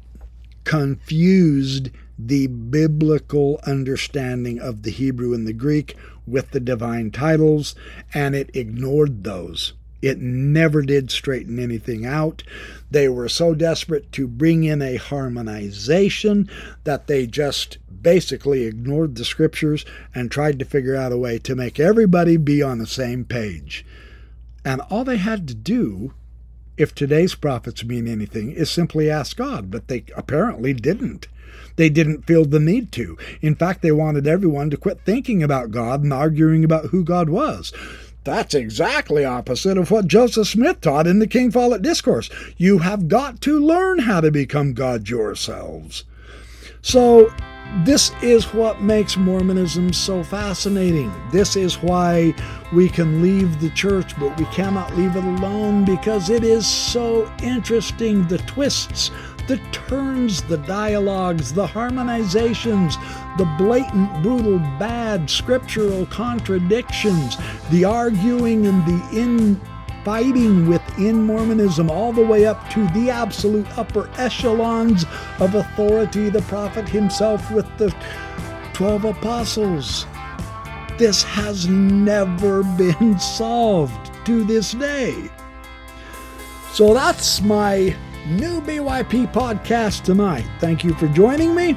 confused 0.65 1.91
the 2.27 2.47
biblical 2.47 3.61
understanding 3.67 4.59
of 4.59 4.83
the 4.83 4.91
Hebrew 4.91 5.35
and 5.35 5.47
the 5.47 5.53
Greek 5.53 5.97
with 6.27 6.51
the 6.51 6.61
divine 6.61 7.11
titles, 7.11 7.75
and 8.13 8.35
it 8.35 8.51
ignored 8.55 9.25
those. 9.25 9.75
It 10.03 10.19
never 10.19 10.83
did 10.83 11.11
straighten 11.11 11.59
anything 11.59 12.07
out. 12.07 12.43
They 12.91 13.09
were 13.09 13.29
so 13.29 13.55
desperate 13.55 14.11
to 14.13 14.27
bring 14.27 14.65
in 14.65 14.81
a 14.81 14.97
harmonization 14.97 16.49
that 16.85 17.07
they 17.07 17.27
just 17.27 17.79
basically 18.03 18.65
ignored 18.65 19.15
the 19.15 19.25
scriptures 19.25 19.85
and 20.15 20.31
tried 20.31 20.59
to 20.59 20.65
figure 20.65 20.97
out 20.97 21.13
a 21.13 21.19
way 21.19 21.39
to 21.41 21.55
make 21.55 21.79
everybody 21.79 22.39
be 22.39 22.63
on 22.63 22.79
the 22.79 22.87
same 22.87 23.25
page. 23.25 23.85
And 24.65 24.81
all 24.83 25.05
they 25.05 25.19
had 25.19 25.47
to 25.49 25.55
do, 25.55 26.15
if 26.81 26.95
today's 26.95 27.35
prophets 27.35 27.85
mean 27.85 28.09
anything, 28.09 28.53
is 28.53 28.71
simply 28.71 29.11
ask 29.11 29.37
God, 29.37 29.71
but 29.71 29.89
they 29.89 30.05
apparently 30.17 30.73
didn't. 30.73 31.29
They 31.77 31.89
didn't 31.89 32.27
feel 32.27 32.45
the 32.45 32.59
need 32.59 32.91
to. 32.93 33.17
In 33.41 33.55
fact, 33.55 33.83
they 33.83 33.93
wanted 33.93 34.27
everyone 34.27 34.71
to 34.71 34.77
quit 34.77 35.01
thinking 35.05 35.43
about 35.43 35.71
God 35.71 36.03
and 36.03 36.13
arguing 36.13 36.65
about 36.65 36.87
who 36.87 37.05
God 37.05 37.29
was. 37.29 37.73
That's 38.25 38.55
exactly 38.55 39.25
opposite 39.25 39.79
of 39.79 39.91
what 39.91 40.07
Joseph 40.07 40.49
Smith 40.49 40.81
taught 40.81 41.07
in 41.07 41.21
the 41.21 41.27
King 41.27 41.51
Follett 41.51 41.83
Discourse. 41.83 42.29
You 42.57 42.79
have 42.79 43.09
got 43.09 43.41
to 43.43 43.59
learn 43.59 44.01
how 44.01 44.21
to 44.21 44.31
become 44.31 44.75
God 44.75 45.09
yourselves. 45.09 46.05
So, 46.83 47.33
this 47.85 48.13
is 48.23 48.53
what 48.53 48.83
makes 48.83 49.17
Mormonism 49.17 49.93
so 49.93 50.23
fascinating. 50.25 51.13
This 51.31 51.57
is 51.57 51.83
why 51.83 52.35
we 52.73 52.89
can 52.89 53.23
leave 53.23 53.61
the 53.61 53.71
church, 53.71 54.19
but 54.19 54.37
we 54.39 54.45
cannot 54.47 54.97
leave 54.97 55.17
it 55.17 55.25
alone 55.25 55.85
because 55.85 56.31
it 56.31 56.43
is 56.43 56.67
so 56.67 57.33
interesting. 57.43 58.27
The 58.27 58.39
twists, 58.39 59.11
the 59.47 59.59
turns, 59.73 60.43
the 60.43 60.59
dialogues, 60.59 61.53
the 61.53 61.67
harmonizations, 61.67 62.95
the 63.39 63.45
blatant, 63.57 64.23
brutal, 64.23 64.59
bad 64.79 65.31
scriptural 65.31 66.07
contradictions, 66.07 67.37
the 67.71 67.85
arguing 67.85 68.67
and 68.67 68.85
the 68.87 69.21
in 69.21 69.61
fighting 70.05 70.67
within 70.69 71.23
Mormonism 71.23 71.91
all 71.91 72.13
the 72.13 72.25
way 72.25 72.47
up 72.47 72.69
to 72.71 72.87
the 72.89 73.11
absolute 73.11 73.67
upper 73.79 74.11
echelons 74.17 75.05
of 75.39 75.55
authority, 75.55 76.31
the 76.31 76.43
prophet 76.43 76.89
himself 76.89 77.51
with 77.51 77.67
the 77.79 77.95
12 78.73 79.05
apostles. 79.05 80.07
This 80.99 81.23
has 81.23 81.67
never 81.69 82.63
been 82.79 83.19
solved 83.19 84.11
to 84.27 84.45
this 84.45 84.73
day. 84.73 85.31
So 86.73 86.95
that's 86.95 87.41
my 87.41 87.97
new 88.29 88.61
BYP 88.61 89.33
podcast 89.33 90.05
tonight. 90.05 90.47
Thank 90.61 90.85
you 90.85 90.95
for 90.95 91.09
joining 91.09 91.55
me. 91.55 91.77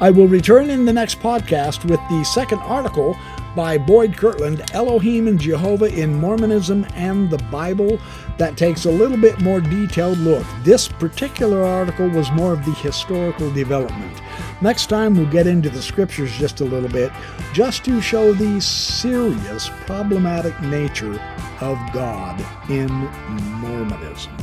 I 0.00 0.10
will 0.10 0.26
return 0.26 0.70
in 0.70 0.86
the 0.86 0.92
next 0.92 1.20
podcast 1.20 1.84
with 1.84 2.00
the 2.08 2.24
second 2.24 2.58
article 2.60 3.16
by 3.54 3.78
Boyd 3.78 4.16
Kirkland, 4.16 4.62
Elohim 4.72 5.28
and 5.28 5.40
Jehovah 5.40 5.92
in 5.92 6.14
Mormonism 6.14 6.86
and 6.94 7.30
the 7.30 7.38
Bible, 7.50 7.98
that 8.38 8.56
takes 8.56 8.84
a 8.84 8.90
little 8.90 9.16
bit 9.16 9.40
more 9.40 9.60
detailed 9.60 10.18
look. 10.18 10.46
This 10.62 10.88
particular 10.88 11.62
article 11.62 12.08
was 12.08 12.30
more 12.32 12.52
of 12.52 12.64
the 12.64 12.72
historical 12.72 13.50
development. 13.52 14.20
Next 14.60 14.86
time, 14.86 15.14
we'll 15.14 15.26
get 15.26 15.46
into 15.46 15.70
the 15.70 15.82
scriptures 15.82 16.32
just 16.36 16.60
a 16.60 16.64
little 16.64 16.88
bit, 16.88 17.12
just 17.52 17.84
to 17.84 18.00
show 18.00 18.32
the 18.32 18.60
serious, 18.60 19.70
problematic 19.86 20.60
nature 20.62 21.20
of 21.60 21.78
God 21.92 22.44
in 22.68 22.90
Mormonism. 23.60 24.36